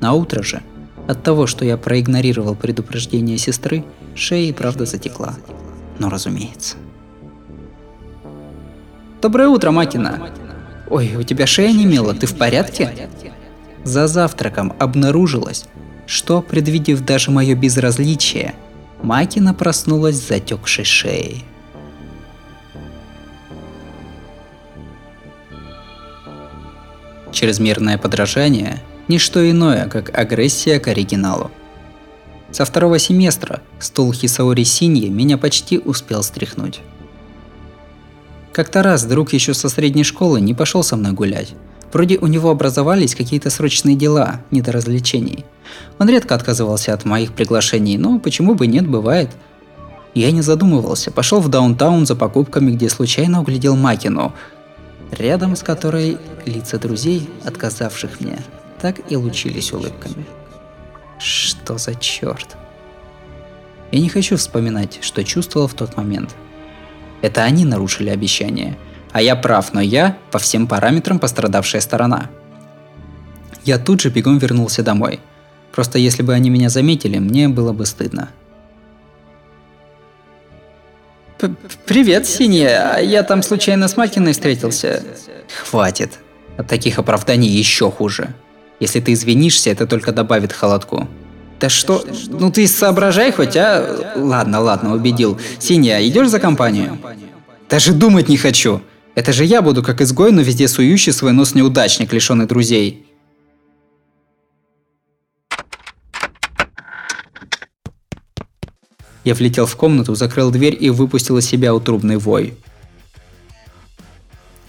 На 0.01 0.11
утро 0.11 0.43
же, 0.43 0.61
от 1.07 1.23
того, 1.23 1.47
что 1.47 1.63
я 1.63 1.77
проигнорировал 1.77 2.53
предупреждение 2.53 3.37
сестры, 3.37 3.85
шея 4.13 4.49
и 4.49 4.51
правда 4.51 4.85
затекла. 4.85 5.35
Но 5.99 6.09
разумеется. 6.09 6.75
Доброе 9.21 9.47
утро, 9.47 9.71
Макина. 9.71 10.29
Ой, 10.89 11.15
у 11.15 11.23
тебя 11.23 11.47
шея 11.47 11.71
не 11.71 11.85
мела, 11.85 12.13
ты 12.13 12.27
в 12.27 12.35
порядке? 12.35 13.07
За 13.85 14.05
завтраком 14.07 14.73
обнаружилось, 14.79 15.63
что, 16.07 16.41
предвидев 16.41 17.05
даже 17.05 17.31
мое 17.31 17.55
безразличие, 17.55 18.53
Макина 19.01 19.53
проснулась 19.53 20.17
с 20.17 20.27
затекшей 20.27 20.83
шеей. 20.83 21.45
Чрезмерное 27.35 27.97
подражание– 27.97 28.81
не 29.09 29.17
что 29.19 29.47
иное, 29.51 29.89
как 29.89 30.17
агрессия 30.17 30.79
к 30.79 30.87
оригиналу. 30.87 31.51
Со 32.49 32.63
второго 32.63 32.97
семестра 32.97 33.61
стул 33.77 34.13
Хисаори 34.13 34.63
Синьи 34.63 35.09
меня 35.09 35.37
почти 35.37 35.77
успел 35.77 36.23
стряхнуть. 36.23 36.79
Как-то 38.53 38.83
раз 38.83 39.03
друг 39.03 39.33
еще 39.33 39.53
со 39.53 39.67
средней 39.67 40.05
школы 40.05 40.39
не 40.39 40.53
пошел 40.53 40.81
со 40.81 40.95
мной 40.95 41.11
гулять. 41.11 41.55
Вроде 41.91 42.19
у 42.19 42.27
него 42.27 42.49
образовались 42.51 43.15
какие-то 43.15 43.49
срочные 43.49 43.97
дела, 43.97 44.39
не 44.49 44.61
до 44.61 44.71
развлечений. 44.71 45.43
Он 45.99 46.07
редко 46.07 46.35
отказывался 46.35 46.93
от 46.93 47.03
моих 47.03 47.33
приглашений, 47.33 47.97
но 47.97 48.17
почему 48.17 48.55
бы 48.55 48.65
нет, 48.65 48.87
бывает. 48.87 49.29
Я 50.13 50.31
не 50.31 50.41
задумывался, 50.41 51.11
пошел 51.11 51.41
в 51.41 51.49
даунтаун 51.49 52.05
за 52.05 52.15
покупками, 52.15 52.71
где 52.71 52.87
случайно 52.87 53.41
углядел 53.41 53.75
Макину, 53.75 54.33
рядом 55.19 55.55
с 55.55 55.63
которой 55.63 56.17
лица 56.45 56.77
друзей, 56.77 57.29
отказавших 57.43 58.19
мне, 58.19 58.39
так 58.81 59.11
и 59.11 59.15
лучились 59.15 59.73
улыбками. 59.73 60.25
Что 61.19 61.77
за 61.77 61.95
черт? 61.95 62.55
Я 63.91 63.99
не 63.99 64.09
хочу 64.09 64.37
вспоминать, 64.37 64.99
что 65.01 65.23
чувствовал 65.23 65.67
в 65.67 65.73
тот 65.73 65.97
момент. 65.97 66.35
Это 67.21 67.43
они 67.43 67.65
нарушили 67.65 68.09
обещание, 68.09 68.77
а 69.11 69.21
я 69.21 69.35
прав, 69.35 69.73
но 69.73 69.81
я 69.81 70.17
по 70.31 70.39
всем 70.39 70.67
параметрам 70.67 71.19
пострадавшая 71.19 71.81
сторона. 71.81 72.29
Я 73.63 73.79
тут 73.79 74.01
же 74.01 74.09
бегом 74.09 74.37
вернулся 74.37 74.83
домой– 74.83 75.19
Просто 75.75 75.99
если 75.99 76.23
бы 76.23 76.33
они 76.33 76.49
меня 76.49 76.69
заметили, 76.69 77.19
мне 77.19 77.49
было 77.49 77.73
бы 77.73 77.85
стыдно. 77.85 78.29
«Привет, 81.85 82.25
Синяя. 82.25 82.99
Я 83.01 83.23
там 83.23 83.43
случайно 83.43 83.87
с 83.87 83.97
Макиной 83.97 84.33
встретился». 84.33 85.03
«Хватит. 85.63 86.19
От 86.57 86.67
таких 86.67 86.99
оправданий 86.99 87.49
еще 87.49 87.91
хуже. 87.91 88.33
Если 88.79 88.99
ты 88.99 89.13
извинишься, 89.13 89.69
это 89.69 89.87
только 89.87 90.11
добавит 90.11 90.53
холодку». 90.53 91.07
«Да 91.59 91.69
что? 91.69 92.03
Ну 92.27 92.51
ты 92.51 92.67
соображай 92.67 93.31
хоть, 93.31 93.55
а? 93.55 94.13
Ладно, 94.15 94.59
ладно, 94.59 94.93
убедил. 94.93 95.39
Синяя, 95.59 96.05
идешь 96.05 96.29
за 96.29 96.39
компанию?» 96.39 96.99
«Даже 97.69 97.93
думать 97.93 98.29
не 98.29 98.37
хочу. 98.37 98.81
Это 99.15 99.31
же 99.31 99.45
я 99.45 99.61
буду 99.61 99.81
как 99.81 100.01
изгой, 100.01 100.31
но 100.31 100.41
везде 100.41 100.67
сующий 100.67 101.13
свой 101.13 101.31
нос 101.31 101.55
неудачник, 101.55 102.11
лишенный 102.11 102.45
друзей. 102.45 103.05
Я 109.25 109.33
влетел 109.33 109.65
в 109.65 109.75
комнату, 109.75 110.15
закрыл 110.15 110.51
дверь 110.51 110.77
и 110.79 110.91
выпустил 110.91 111.37
из 111.39 111.45
себя 111.45 111.73
утрубный 111.73 112.17
вой. 112.17 112.53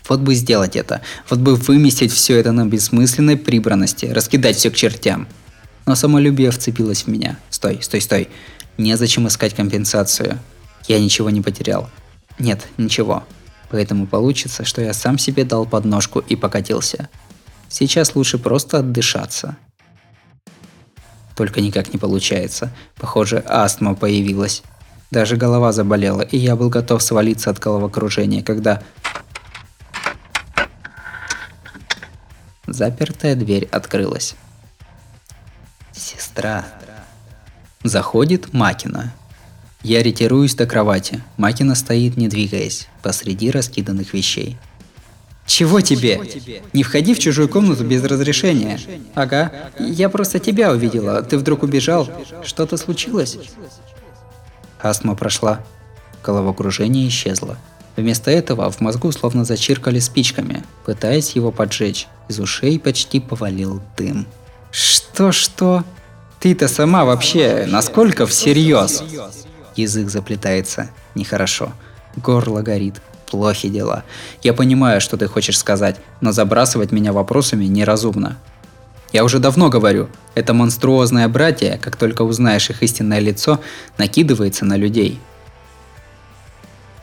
Вот 0.09 0.20
бы 0.20 0.34
сделать 0.34 0.76
это, 0.76 1.02
вот 1.28 1.40
бы 1.40 1.57
выместить 1.57 2.12
все 2.12 2.38
это 2.38 2.52
на 2.52 2.64
бессмысленной 2.64 3.36
прибранности, 3.36 4.07
раскидать 4.07 4.57
все 4.57 4.70
к 4.70 4.74
чертям. 4.74 5.28
Но 5.84 5.94
самолюбие 5.94 6.50
вцепилось 6.50 7.02
в 7.02 7.09
меня. 7.09 7.38
Стой, 7.50 7.80
стой, 7.82 8.00
стой. 8.00 8.28
Незачем 8.78 9.28
искать 9.28 9.54
компенсацию. 9.54 10.38
Я 10.88 11.00
ничего 11.00 11.30
не 11.30 11.42
потерял. 11.42 11.90
Нет, 12.38 12.66
ничего. 12.78 13.24
Поэтому 13.70 14.07
получится, 14.07 14.64
что 14.64 14.80
я 14.80 14.94
сам 14.94 15.18
себе 15.18 15.44
дал 15.44 15.66
подножку 15.66 16.20
и 16.20 16.34
покатился. 16.34 17.09
Сейчас 17.68 18.14
лучше 18.14 18.38
просто 18.38 18.78
отдышаться. 18.78 19.57
Только 21.37 21.61
никак 21.61 21.93
не 21.93 21.99
получается. 21.99 22.72
Похоже, 22.97 23.45
астма 23.47 23.95
появилась. 23.95 24.62
Даже 25.11 25.37
голова 25.37 25.70
заболела, 25.70 26.22
и 26.22 26.37
я 26.37 26.57
был 26.57 26.70
готов 26.70 27.03
свалиться 27.03 27.51
от 27.51 27.59
головокружения, 27.59 28.43
когда... 28.43 28.82
Запертая 32.66 33.37
дверь 33.37 33.68
открылась. 33.70 34.34
Сестра. 35.93 36.66
Заходит 37.84 38.53
Макина. 38.53 39.12
Я 39.82 40.03
ретируюсь 40.03 40.57
до 40.57 40.66
кровати. 40.66 41.22
Макина 41.37 41.76
стоит, 41.76 42.16
не 42.16 42.26
двигаясь, 42.26 42.89
посреди 43.03 43.53
раскиданных 43.53 44.12
вещей. 44.14 44.59
Чего 45.47 45.80
тебе? 45.80 46.20
Не 46.72 46.82
входи 46.82 47.14
в 47.14 47.18
чужую 47.18 47.49
комнату 47.49 47.84
без 47.84 48.03
разрешения. 48.05 48.78
Ага. 49.14 49.53
Я 49.78 50.09
просто 50.09 50.38
тебя 50.38 50.72
увидела. 50.72 51.22
Ты 51.22 51.38
вдруг 51.38 51.62
убежал. 51.62 52.09
Что-то 52.44 52.76
случилось? 52.76 53.38
Астма 54.82 55.14
прошла. 55.14 55.61
Головокружение 56.24 57.09
исчезло. 57.09 57.57
Вместо 57.97 58.30
этого 58.30 58.70
в 58.70 58.80
мозгу 58.80 59.11
словно 59.12 59.44
зачиркали 59.44 60.01
спичками, 60.01 60.64
пытаясь 60.84 61.30
его 61.30 61.51
поджечь. 61.51 62.09
Из 62.28 62.38
ушей 62.40 62.78
почти 62.78 63.20
повалил 63.20 63.80
дым. 63.97 64.26
Что-что? 64.70 65.84
Ты-то 66.40 66.68
сама 66.68 67.05
вообще 67.05 67.64
насколько 67.66 68.26
всерьез? 68.26 69.03
Язык 69.76 70.11
заплетается. 70.11 70.90
Нехорошо. 71.14 71.72
Горло 72.16 72.61
горит. 72.62 72.97
Плохи 73.26 73.68
дела. 73.68 74.04
Я 74.42 74.54
понимаю, 74.54 75.00
что 75.00 75.16
ты 75.16 75.26
хочешь 75.26 75.58
сказать, 75.58 75.96
но 76.20 76.32
забрасывать 76.32 76.92
меня 76.92 77.12
вопросами 77.12 77.64
неразумно. 77.64 78.38
Я 79.12 79.24
уже 79.24 79.38
давно 79.38 79.68
говорю, 79.68 80.08
это 80.34 80.52
монструозное 80.52 81.28
братье, 81.28 81.78
как 81.82 81.96
только 81.96 82.22
узнаешь 82.22 82.70
их 82.70 82.82
истинное 82.82 83.18
лицо, 83.18 83.60
накидывается 83.98 84.64
на 84.64 84.76
людей. 84.76 85.20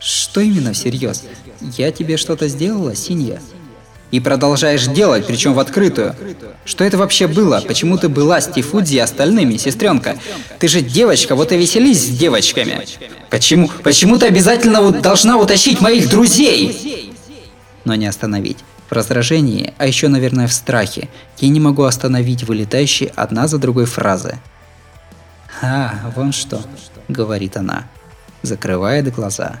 Что 0.00 0.40
именно 0.40 0.72
всерьез? 0.72 1.24
Я 1.60 1.90
тебе 1.90 2.16
что-то 2.16 2.48
сделала, 2.48 2.94
Синья? 2.94 3.38
И 4.10 4.20
продолжаешь 4.20 4.86
делать, 4.86 5.26
причем 5.26 5.54
в 5.54 5.58
открытую. 5.58 6.14
Что 6.64 6.84
это 6.84 6.96
вообще 6.96 7.26
было? 7.26 7.60
Почему 7.66 7.98
ты 7.98 8.08
была 8.08 8.40
с 8.40 8.48
Тифудзи 8.48 8.96
и 8.96 8.98
остальными, 9.00 9.56
сестренка? 9.56 10.16
Ты 10.60 10.68
же 10.68 10.82
девочка, 10.82 11.34
вот 11.34 11.52
и 11.52 11.56
веселись 11.56 12.06
с 12.06 12.08
девочками. 12.08 12.86
Почему? 13.30 13.68
Почему 13.82 14.18
ты 14.18 14.26
обязательно 14.26 14.90
должна 14.92 15.36
утащить 15.36 15.80
моих 15.80 16.08
друзей? 16.08 17.12
Но 17.84 17.94
не 17.96 18.06
остановить. 18.06 18.58
В 18.88 18.92
раздражении, 18.92 19.74
а 19.78 19.86
еще, 19.86 20.08
наверное, 20.08 20.46
в 20.46 20.52
страхе, 20.52 21.08
я 21.38 21.48
не 21.48 21.58
могу 21.58 21.82
остановить 21.82 22.44
вылетающие 22.44 23.10
одна 23.16 23.48
за 23.48 23.58
другой 23.58 23.86
фразы. 23.86 24.38
«А, 25.62 26.12
вон 26.14 26.32
что»,— 26.32 26.62
говорит 27.08 27.56
она, 27.56 27.86
закрывает 28.42 29.12
глаза. 29.14 29.56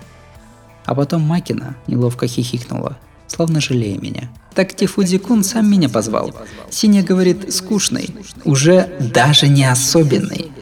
А 0.84 0.94
потом 0.94 1.22
Макина 1.22 1.76
неловко 1.86 2.26
хихикнула, 2.26 2.98
словно 3.26 3.60
жалея 3.60 3.98
меня. 3.98 4.30
Так 4.54 4.74
Тифудзи-кун 4.74 5.42
сам 5.42 5.70
меня 5.70 5.88
позвал. 5.88 6.32
Синя 6.70 7.02
говорит, 7.02 7.52
скучный. 7.52 8.14
Уже 8.44 8.96
даже 9.00 9.48
не 9.48 9.64
особенный. 9.64 10.52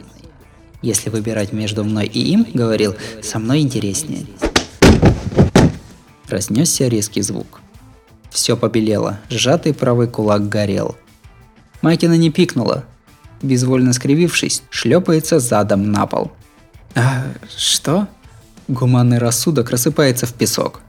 Если 0.81 1.09
выбирать 1.09 1.53
между 1.53 1.83
мной 1.83 2.07
и 2.07 2.19
им, 2.19 2.45
говорил, 2.53 2.95
со 3.21 3.39
мной 3.39 3.61
интереснее. 3.61 4.25
Разнесся 6.27 6.87
резкий 6.87 7.21
звук. 7.21 7.61
Все 8.31 8.57
побелело, 8.57 9.19
сжатый 9.29 9.73
правый 9.73 10.07
кулак 10.07 10.49
горел. 10.49 10.95
Майкина 11.81 12.17
не 12.17 12.31
пикнула. 12.31 12.85
Безвольно 13.43 13.93
скривившись, 13.93 14.63
шлепается 14.69 15.39
задом 15.39 15.91
на 15.91 16.07
пол. 16.07 16.31
А 16.95 17.25
что? 17.55 18.07
Гуманный 18.67 19.19
рассудок 19.19 19.69
рассыпается 19.69 20.25
в 20.25 20.33
песок. 20.33 20.81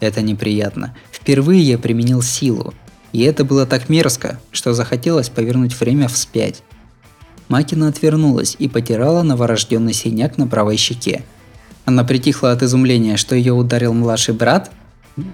Это 0.00 0.22
неприятно. 0.22 0.94
Впервые 1.12 1.62
я 1.62 1.78
применил 1.78 2.22
силу. 2.22 2.74
И 3.12 3.22
это 3.22 3.44
было 3.44 3.66
так 3.66 3.88
мерзко, 3.88 4.40
что 4.50 4.72
захотелось 4.72 5.28
повернуть 5.28 5.78
время 5.78 6.08
вспять. 6.08 6.62
Макина 7.48 7.88
отвернулась 7.88 8.56
и 8.58 8.68
потирала 8.68 9.22
новорожденный 9.22 9.92
синяк 9.92 10.38
на 10.38 10.46
правой 10.46 10.76
щеке. 10.76 11.24
Она 11.84 12.04
притихла 12.04 12.52
от 12.52 12.62
изумления, 12.62 13.16
что 13.16 13.34
ее 13.34 13.52
ударил 13.52 13.92
младший 13.92 14.34
брат? 14.34 14.70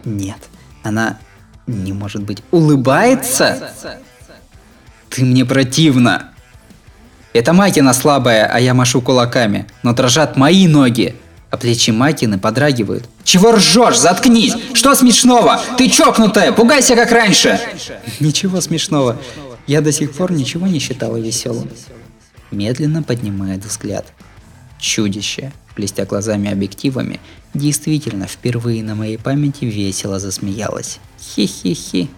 Нет, 0.04 0.38
она 0.82 1.18
не 1.66 1.92
может 1.92 2.22
быть 2.22 2.42
улыбается? 2.50 3.70
Ты 5.10 5.24
мне 5.24 5.44
противна. 5.44 6.30
Это 7.34 7.52
Макина 7.52 7.92
слабая, 7.92 8.46
а 8.46 8.58
я 8.58 8.72
машу 8.72 9.02
кулаками, 9.02 9.66
но 9.82 9.92
дрожат 9.92 10.38
мои 10.38 10.66
ноги. 10.66 11.14
А 11.51 11.57
плечи 11.57 11.90
Макины 11.90 12.38
подрагивают. 12.38 13.09
Чего 13.24 13.53
ржешь? 13.53 13.99
Заткнись! 13.99 14.55
Что 14.74 14.94
смешного? 14.94 15.61
Ты 15.78 15.88
чокнутая! 15.88 16.53
Пугайся, 16.53 16.97
как 16.97 17.12
раньше! 17.12 17.61
Ничего 18.20 18.61
смешного. 18.61 19.16
Я 19.66 19.80
до 19.80 19.92
сих 19.92 20.12
пор 20.12 20.32
ничего 20.32 20.66
не 20.66 20.78
считала 20.78 21.16
веселым. 21.16 21.68
Медленно 22.51 23.03
поднимает 23.03 23.64
взгляд. 23.64 24.07
Чудище, 24.78 25.53
блестя 25.74 26.05
глазами 26.05 26.51
объективами, 26.51 27.20
действительно 27.55 28.26
впервые 28.26 28.82
на 28.82 28.94
моей 28.94 29.16
памяти 29.16 29.64
весело 29.64 30.18
засмеялась. 30.18 30.99
Хи-хи-хи. 31.20 32.09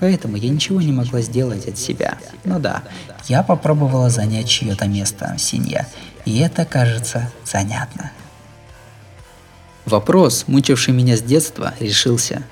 Поэтому 0.00 0.36
я 0.36 0.48
ничего 0.48 0.80
не 0.80 0.92
могла 0.92 1.20
сделать 1.22 1.66
от 1.66 1.76
себя. 1.76 2.18
Ну 2.44 2.60
да, 2.60 2.84
я 3.26 3.42
попробовала 3.42 4.10
занять 4.10 4.48
чье-то 4.48 4.86
место, 4.86 5.34
Синья, 5.38 5.88
и 6.28 6.38
это, 6.38 6.64
кажется, 6.64 7.30
занятно. 7.44 8.12
Вопрос, 9.86 10.44
мучивший 10.46 10.94
меня 10.94 11.16
с 11.16 11.22
детства, 11.22 11.74
решился. 11.80 12.42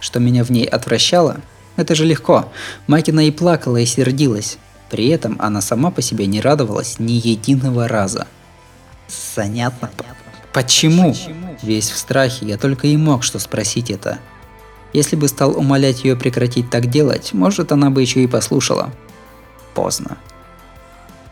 Что 0.00 0.20
меня 0.20 0.44
в 0.44 0.50
ней 0.50 0.64
отвращало? 0.64 1.40
Это 1.76 1.94
же 1.94 2.04
легко. 2.04 2.52
Макина 2.86 3.26
и 3.26 3.30
плакала, 3.30 3.78
и 3.78 3.86
сердилась. 3.86 4.58
При 4.90 5.08
этом 5.08 5.36
она 5.38 5.60
сама 5.60 5.90
по 5.90 6.02
себе 6.02 6.26
не 6.26 6.40
радовалась 6.40 6.98
ни 6.98 7.12
единого 7.12 7.88
раза– 7.88 8.26
Занятно. 9.08 9.90
Почему? 10.52 11.14
Весь 11.62 11.90
в 11.90 11.96
страхе, 11.96 12.46
я 12.46 12.58
только 12.58 12.86
и 12.88 12.96
мог 12.96 13.24
что 13.24 13.38
спросить 13.38 13.90
это. 13.90 14.18
Если 14.92 15.16
бы 15.16 15.28
стал 15.28 15.58
умолять 15.58 16.04
ее 16.04 16.16
прекратить 16.16 16.70
так 16.70 16.86
делать, 16.88 17.32
может 17.32 17.72
она 17.72 17.90
бы 17.90 18.00
еще 18.00 18.22
и 18.22 18.26
послушала. 18.26 18.92
Поздно. 19.74 20.18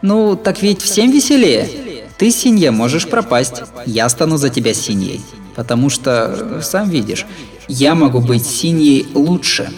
Ну, 0.07 0.37
так 0.37 0.63
ведь 0.63 0.83
всем 0.83 1.11
веселее. 1.11 1.69
Ты, 2.17 2.31
Синья, 2.31 2.71
можешь 2.71 3.09
пропасть. 3.09 3.65
Я 3.87 4.09
стану 4.09 4.37
за 4.37 4.51
тебя 4.51 4.73
Синьей. 4.73 5.21
Потому 5.57 5.91
что, 5.91 6.61
сам 6.63 6.89
видишь, 6.89 7.27
я 7.67 7.97
могу 7.97 8.21
быть 8.21 8.47
Синьей 8.47 9.09
лучше. 9.15 9.69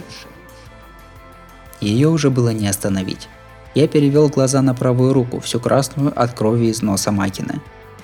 Ее 1.80 2.08
уже 2.08 2.28
было 2.28 2.50
не 2.50 2.68
остановить. 2.68 3.26
Я 3.74 3.88
перевел 3.88 4.28
глаза 4.28 4.60
на 4.60 4.74
правую 4.74 5.14
руку, 5.14 5.40
всю 5.40 5.60
красную 5.60 6.12
от 6.14 6.34
крови 6.34 6.66
из 6.66 6.82
носа 6.82 7.10
Макины. 7.10 7.62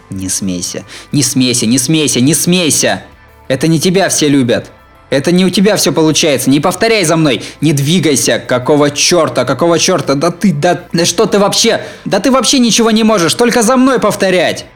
Не 0.09 0.31
смейся, 0.31 0.83
не 1.13 1.23
смейся, 1.23 1.67
не 1.67 1.79
смейся, 1.79 2.23
не 2.23 2.33
смейся! 2.33 3.03
Это 3.49 3.69
не 3.69 3.79
тебя 3.79 4.09
все 4.09 4.29
любят! 4.29 4.73
Это 5.11 5.33
не 5.33 5.45
у 5.45 5.51
тебя 5.51 5.77
все 5.77 5.93
получается, 5.93 6.51
не 6.51 6.61
повторяй 6.61 7.05
за 7.05 7.17
мной, 7.17 7.43
не 7.61 7.73
двигайся, 7.73 8.39
какого 8.39 8.91
черта, 8.91 9.45
какого 9.45 9.79
черта, 9.79 10.15
да 10.15 10.31
ты, 10.31 10.53
да, 10.53 10.85
да 10.93 11.05
что 11.05 11.27
ты 11.27 11.39
вообще, 11.39 11.83
да 12.05 12.21
ты 12.21 12.31
вообще 12.31 12.59
ничего 12.59 12.91
не 12.91 13.05
можешь, 13.05 13.35
только 13.35 13.63
за 13.63 13.77
мной 13.77 14.01
повторять! 14.01 14.67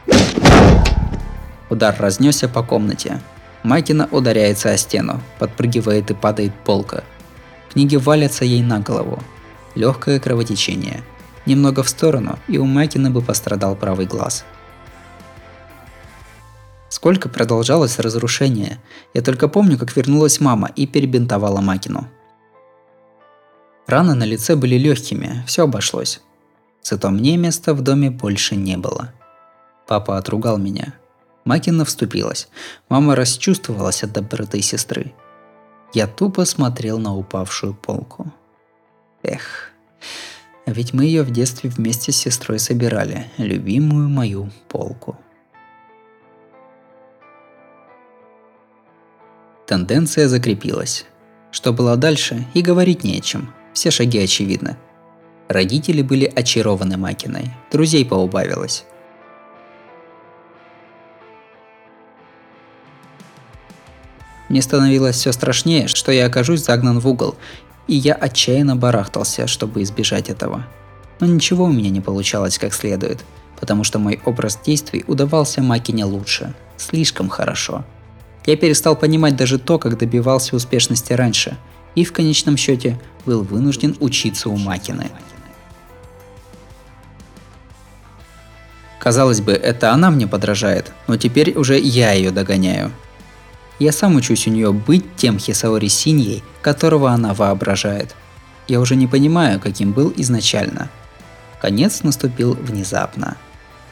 Удар 1.69 1.95
разнесся 1.99 2.47
по 2.47 2.63
комнате. 2.63 3.19
Макина 3.63 4.07
ударяется 4.11 4.71
о 4.71 4.77
стену, 4.77 5.21
подпрыгивает 5.37 6.09
и 6.09 6.13
падает 6.13 6.53
полка. 6.63 7.03
Книги 7.71 7.95
валятся 7.95 8.45
ей 8.45 8.61
на 8.61 8.79
голову. 8.79 9.21
Легкое 9.75 10.19
кровотечение. 10.19 11.03
Немного 11.45 11.83
в 11.83 11.89
сторону, 11.89 12.39
и 12.47 12.57
у 12.57 12.65
Макина 12.65 13.11
бы 13.11 13.21
пострадал 13.21 13.75
правый 13.75 14.05
глаз. 14.05 14.45
Сколько 16.89 17.29
продолжалось 17.29 17.99
разрушение. 17.99 18.79
Я 19.13 19.21
только 19.21 19.47
помню, 19.47 19.77
как 19.77 19.95
вернулась 19.95 20.39
мама 20.39 20.71
и 20.75 20.87
перебинтовала 20.87 21.61
Макину. 21.61 22.07
Раны 23.85 24.15
на 24.15 24.23
лице 24.23 24.55
были 24.55 24.75
легкими, 24.75 25.43
все 25.47 25.63
обошлось. 25.63 26.21
Зато 26.83 27.09
мне 27.09 27.37
места 27.37 27.73
в 27.73 27.81
доме 27.81 28.09
больше 28.09 28.55
не 28.55 28.77
было. 28.77 29.13
Папа 29.87 30.17
отругал 30.17 30.57
меня. 30.57 30.93
Макина 31.45 31.85
вступилась. 31.85 32.49
Мама 32.89 33.15
расчувствовалась 33.15 34.03
от 34.03 34.11
доброты 34.11 34.61
сестры. 34.61 35.13
Я 35.93 36.07
тупо 36.07 36.45
смотрел 36.45 36.99
на 36.99 37.15
упавшую 37.15 37.73
полку. 37.73 38.31
Эх, 39.23 39.71
а 40.65 40.71
ведь 40.71 40.93
мы 40.93 41.05
ее 41.05 41.23
в 41.23 41.31
детстве 41.31 41.69
вместе 41.69 42.11
с 42.11 42.17
сестрой 42.17 42.59
собирали, 42.59 43.25
любимую 43.37 44.09
мою 44.09 44.51
полку. 44.67 45.17
Тенденция 49.69 50.27
закрепилась. 50.27 51.05
Что 51.51 51.71
было 51.73 51.95
дальше, 51.95 52.47
и 52.55 52.63
говорить 52.63 53.03
не 53.03 53.19
о 53.19 53.21
чем. 53.21 53.53
Все 53.71 53.91
шаги 53.91 54.17
очевидны. 54.17 54.77
Родители 55.47 56.01
были 56.01 56.25
очарованы 56.25 56.97
Макиной, 56.97 57.51
друзей 57.71 58.03
поубавилось. 58.03 58.83
Мне 64.49 64.63
становилось 64.63 65.17
все 65.17 65.31
страшнее, 65.31 65.87
что 65.87 66.11
я 66.11 66.25
окажусь 66.25 66.63
загнан 66.63 66.97
в 66.99 67.07
угол, 67.07 67.35
и 67.85 67.93
я 67.93 68.15
отчаянно 68.15 68.75
барахтался, 68.75 69.45
чтобы 69.45 69.83
избежать 69.83 70.31
этого. 70.31 70.65
Но 71.19 71.27
ничего 71.27 71.65
у 71.65 71.71
меня 71.71 71.91
не 71.91 72.01
получалось 72.01 72.57
как 72.57 72.73
следует, 72.73 73.23
потому 73.59 73.83
что 73.83 73.99
мой 73.99 74.19
образ 74.25 74.57
действий 74.65 75.05
удавался 75.05 75.61
Макине 75.61 76.05
лучше, 76.05 76.55
слишком 76.75 77.29
хорошо– 77.29 77.85
я 78.45 78.55
перестал 78.57 78.95
понимать 78.95 79.35
даже 79.35 79.59
то, 79.59 79.77
как 79.77 79.97
добивался 79.97 80.55
успешности 80.55 81.13
раньше, 81.13 81.57
и 81.95 82.05
в 82.05 82.13
конечном 82.13 82.57
счете 82.57 82.99
был 83.25 83.43
вынужден 83.43 83.95
учиться 83.99 84.49
у 84.49 84.57
Макины. 84.57 85.09
Казалось 88.99 89.41
бы, 89.41 89.53
это 89.53 89.91
она 89.91 90.11
мне 90.11 90.27
подражает, 90.27 90.91
но 91.07 91.15
теперь 91.17 91.57
уже 91.57 91.79
я 91.79 92.11
ее 92.11 92.31
догоняю. 92.31 92.91
Я 93.79 93.93
сам 93.93 94.15
учусь 94.15 94.45
у 94.47 94.51
нее 94.51 94.73
быть 94.73 95.05
тем 95.15 95.39
Хисаори 95.39 95.87
Синьей, 95.87 96.43
которого 96.61 97.11
она 97.11 97.33
воображает. 97.33 98.13
Я 98.67 98.81
уже 98.81 98.97
не 98.97 99.07
понимаю, 99.07 99.59
каким 99.61 99.93
был 99.93 100.13
изначально. 100.17 100.89
Конец 101.61 102.03
наступил 102.03 102.55
внезапно. 102.55 103.37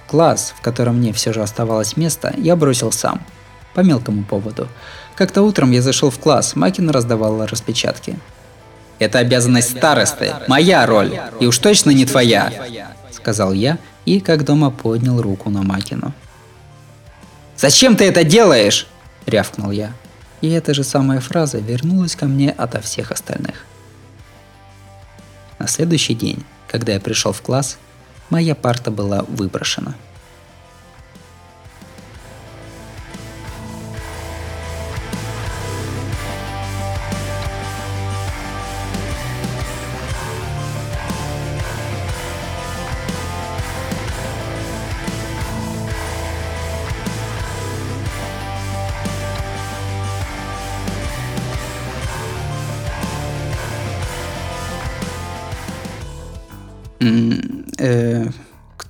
Класс, 0.08 0.54
в 0.58 0.62
котором 0.62 0.98
мне 0.98 1.14
все 1.14 1.32
же 1.32 1.42
оставалось 1.42 1.96
место, 1.96 2.34
я 2.38 2.56
бросил 2.56 2.92
сам– 2.92 3.22
по 3.78 3.82
мелкому 3.82 4.24
поводу. 4.24 4.68
Как-то 5.16 5.44
утром 5.44 5.70
я 5.70 5.84
зашел 5.84 6.10
в 6.10 6.18
класс, 6.18 6.56
Макина 6.56 6.92
раздавала 6.92 7.46
распечатки. 7.46 8.18
«Это 8.98 9.20
обязанность 9.20 9.78
старосты, 9.78 10.34
моя 10.48 10.84
роль, 10.88 11.20
и 11.40 11.46
уж 11.46 11.60
точно 11.60 11.92
не 11.92 12.04
твоя»,— 12.06 12.52
сказал 13.12 13.54
я 13.54 13.78
и 14.06 14.20
как 14.20 14.46
дома 14.46 14.72
поднял 14.72 15.22
руку 15.22 15.52
на 15.52 15.62
Макину. 15.62 16.12
«Зачем 17.56 17.96
ты 17.96 18.06
это 18.06 18.24
делаешь?»— 18.24 18.88
рявкнул 19.28 19.70
я. 19.70 19.94
И 20.42 20.50
эта 20.50 20.74
же 20.74 20.84
самая 20.84 21.20
фраза 21.20 21.60
вернулась 21.60 22.16
ко 22.16 22.26
мне 22.26 22.50
ото 22.50 22.82
всех 22.82 23.12
остальных. 23.12 23.64
На 25.60 25.68
следующий 25.68 26.16
день, 26.16 26.44
когда 26.68 26.94
я 26.94 27.00
пришел 27.00 27.32
в 27.32 27.44
класс, 27.44 27.78
моя 28.32 28.56
парта 28.56 28.90
была 28.90 29.22
выброшена– 29.28 29.94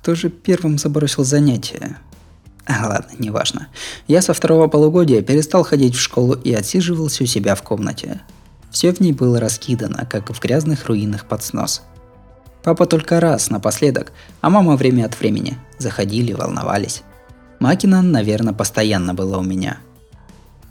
кто 0.08 0.14
же 0.14 0.30
первым 0.30 0.78
забросил 0.78 1.22
занятия? 1.22 1.98
А, 2.64 2.86
ладно, 2.88 3.14
неважно. 3.18 3.68
Я 4.06 4.22
со 4.22 4.32
второго 4.32 4.66
полугодия 4.66 5.20
перестал 5.20 5.64
ходить 5.64 5.94
в 5.94 6.00
школу 6.00 6.32
и 6.32 6.50
отсиживался 6.54 7.24
у 7.24 7.26
себя 7.26 7.54
в 7.54 7.62
комнате. 7.62 8.22
Все 8.70 8.90
в 8.90 9.00
ней 9.00 9.12
было 9.12 9.38
раскидано, 9.38 10.08
как 10.10 10.30
в 10.30 10.40
грязных 10.40 10.86
руинах 10.86 11.26
под 11.26 11.44
снос. 11.44 11.82
Папа 12.62 12.86
только 12.86 13.20
раз, 13.20 13.50
напоследок, 13.50 14.12
а 14.40 14.48
мама 14.48 14.76
время 14.76 15.04
от 15.04 15.20
времени. 15.20 15.58
Заходили, 15.76 16.32
волновались. 16.32 17.02
Макина, 17.60 18.00
наверное, 18.00 18.54
постоянно 18.54 19.12
была 19.12 19.36
у 19.36 19.42
меня. 19.42 19.76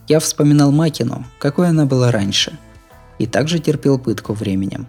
Я 0.07 0.19
вспоминал 0.19 0.71
Макину, 0.71 1.27
какой 1.38 1.69
она 1.69 1.85
была 1.85 2.11
раньше. 2.11 2.57
И 3.19 3.27
также 3.27 3.59
терпел 3.59 3.99
пытку 3.99 4.33
временем. 4.33 4.88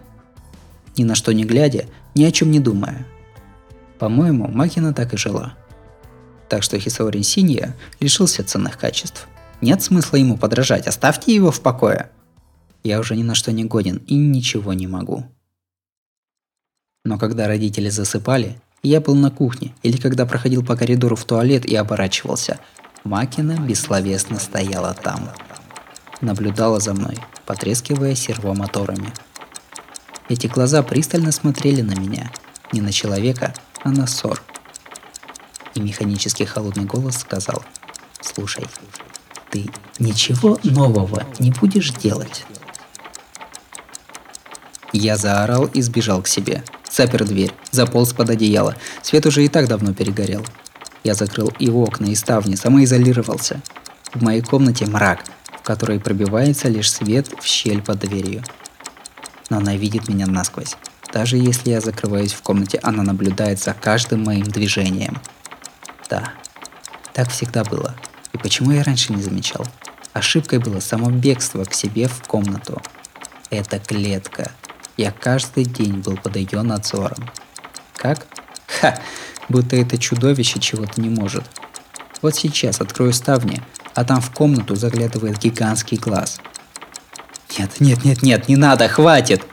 Ни 0.97 1.03
на 1.03 1.13
что 1.13 1.35
не 1.35 1.43
глядя, 1.43 1.85
ни 2.15 2.23
о 2.23 2.31
чем 2.31 2.49
не 2.49 2.59
думая– 2.59 3.05
по-моему, 3.99 4.47
Макина 4.47 4.93
так 4.93 5.13
и 5.13 5.17
жила. 5.17 5.55
Так 6.47 6.63
что 6.63 6.79
Хисаори 6.79 7.21
Синья 7.21 7.75
лишился 7.99 8.43
ценных 8.43 8.77
качеств. 8.77 9.27
Нет 9.61 9.83
смысла 9.83 10.15
ему 10.15 10.37
подражать, 10.37 10.87
оставьте 10.87 11.35
его 11.35 11.51
в 11.51 11.61
покое. 11.61 12.09
Я 12.83 12.99
уже 12.99 13.15
ни 13.17 13.23
на 13.23 13.35
что 13.35 13.51
не 13.51 13.65
годен 13.65 13.97
и 14.07 14.15
ничего 14.15 14.73
не 14.73 14.87
могу. 14.87 15.25
Но 17.03 17.19
когда 17.19 17.47
родители 17.47 17.89
засыпали, 17.89 18.59
я 18.83 19.01
был 19.01 19.15
на 19.15 19.31
кухне 19.31 19.75
или 19.83 19.97
когда 19.97 20.25
проходил 20.25 20.65
по 20.65 20.77
коридору 20.77 21.17
в 21.17 21.25
туалет 21.25 21.65
и 21.65 21.75
оборачивался, 21.75 22.59
Макина 23.03 23.59
бессловесно 23.59 24.39
стояла 24.39 24.93
там. 24.93 25.29
Наблюдала 26.21 26.79
за 26.79 26.93
мной, 26.93 27.17
потрескивая 27.45 28.15
сервомоторами. 28.15 29.11
Эти 30.29 30.47
глаза 30.47 30.83
пристально 30.83 31.31
смотрели 31.31 31.81
на 31.81 31.95
меня. 31.95 32.31
Не 32.71 32.81
на 32.81 32.91
человека, 32.91 33.53
а 33.83 33.89
на 33.89 34.07
ссор. 34.07 34.41
И 35.75 35.79
механический 35.79 36.45
холодный 36.45 36.85
голос 36.85 37.17
сказал, 37.17 37.63
«Слушай, 38.21 38.65
ты 39.51 39.69
ничего 39.99 40.59
нового 40.63 41.25
не 41.39 41.51
будешь 41.51 41.91
делать?» 41.91 42.45
Я 44.91 45.17
заорал 45.17 45.65
и 45.65 45.81
сбежал 45.81 46.21
к 46.21 46.27
себе. 46.27 46.63
Запер 46.89 47.23
дверь, 47.23 47.53
заполз 47.71 48.13
под 48.13 48.31
одеяло. 48.31 48.75
Свет 49.03 49.25
уже 49.25 49.45
и 49.45 49.47
так 49.47 49.67
давно 49.67 49.93
перегорел. 49.93 50.43
Я 51.03 51.13
закрыл 51.13 51.53
и 51.59 51.69
окна, 51.69 52.07
и 52.07 52.15
ставни, 52.15 52.55
самоизолировался. 52.55 53.61
В 54.13 54.23
моей 54.23 54.41
комнате 54.41 54.87
мрак, 54.87 55.23
в 55.59 55.61
которой 55.61 55.99
пробивается 55.99 56.67
лишь 56.67 56.91
свет 56.91 57.27
в 57.39 57.45
щель 57.45 57.81
под 57.81 57.99
дверью. 57.99 58.43
Но 59.49 59.57
она 59.57 59.75
видит 59.75 60.09
меня 60.09 60.25
насквозь. 60.25 60.75
Даже 61.11 61.37
если 61.37 61.71
я 61.71 61.81
закрываюсь 61.81 62.33
в 62.33 62.41
комнате, 62.41 62.79
она 62.83 63.03
наблюдает 63.03 63.59
за 63.59 63.73
каждым 63.73 64.23
моим 64.23 64.43
движением. 64.43 65.19
Да, 66.09 66.33
так 67.13 67.29
всегда 67.29 67.63
было. 67.63 67.95
И 68.33 68.37
почему 68.37 68.71
я 68.71 68.83
раньше 68.83 69.13
не 69.13 69.21
замечал? 69.21 69.65
Ошибкой 70.13 70.59
было 70.59 70.79
само 70.79 71.09
бегство 71.09 71.63
к 71.63 71.73
себе 71.73 72.07
в 72.07 72.23
комнату. 72.23 72.81
Это 73.49 73.79
клетка. 73.79 74.51
Я 74.97 75.11
каждый 75.11 75.65
день 75.65 75.99
был 75.99 76.17
под 76.17 76.35
ее 76.35 76.61
надзором. 76.61 77.29
Как? 77.95 78.27
Ха! 78.67 78.99
Будто 79.49 79.75
это 79.75 79.97
чудовище 79.97 80.59
чего-то 80.59 81.01
не 81.01 81.09
может. 81.09 81.43
Вот 82.21 82.35
сейчас 82.35 82.81
открою 82.81 83.13
ставни, 83.13 83.61
а 83.95 84.03
там 84.03 84.21
в 84.21 84.31
комнату 84.31 84.75
заглядывает 84.75 85.39
гигантский 85.39 85.97
глаз. 85.97 86.39
Нет, 87.57 87.79
нет, 87.79 88.03
нет, 88.03 88.21
нет, 88.21 88.47
не 88.47 88.55
надо, 88.55 88.87
хватит! 88.87 89.43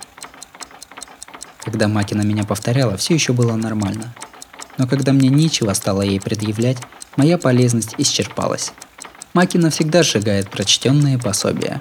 Когда 1.77 1.89
Макина 1.89 2.23
меня 2.23 2.45
повторяла, 2.45 2.97
все 2.97 3.13
еще 3.13 3.35
было 3.35 3.55
нормально. 3.55 4.15
Но 4.79 4.87
когда 4.87 5.13
мне 5.13 5.29
нечего 5.29 5.75
стало 5.75 6.01
ей 6.01 6.19
предъявлять, 6.19 6.79
моя 7.17 7.37
полезность 7.37 7.97
исчерпалась. 7.99 8.73
Макина 9.35 9.69
всегда 9.69 10.03
сжигает 10.03 10.49
прочтенные 10.49 11.19
пособия. 11.19 11.79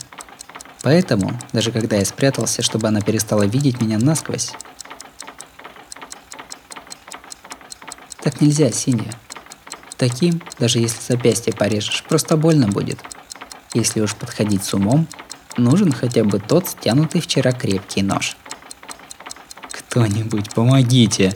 Поэтому, 0.81 1.39
даже 1.53 1.71
когда 1.71 1.95
я 1.95 2.03
спрятался, 2.03 2.61
чтобы 2.61 2.89
она 2.89 2.99
перестала 2.99 3.43
видеть 3.43 3.79
меня 3.79 3.97
насквозь, 3.97 4.51
Так 8.19 8.41
нельзя, 8.41 8.69
Синяя. 8.73 9.13
Таким, 9.95 10.41
даже 10.59 10.79
если 10.79 10.99
запястье 11.01 11.53
порежешь, 11.53 12.03
просто 12.03 12.35
больно 12.35 12.67
будет. 12.67 12.99
Если 13.73 14.01
уж 14.01 14.13
подходить 14.13 14.65
с 14.65 14.73
умом, 14.73 15.07
нужен 15.55 15.93
хотя 15.93 16.25
бы 16.25 16.39
тот 16.39 16.67
стянутый 16.67 17.21
вчера 17.21 17.53
крепкий 17.53 18.01
нож. 18.01 18.35
Кто-нибудь, 19.95 20.53
помогите! 20.53 21.33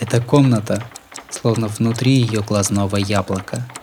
Эта 0.00 0.20
комната, 0.20 0.84
словно 1.30 1.66
внутри 1.66 2.12
ее 2.12 2.42
глазного 2.42 2.96
яблока– 2.96 3.66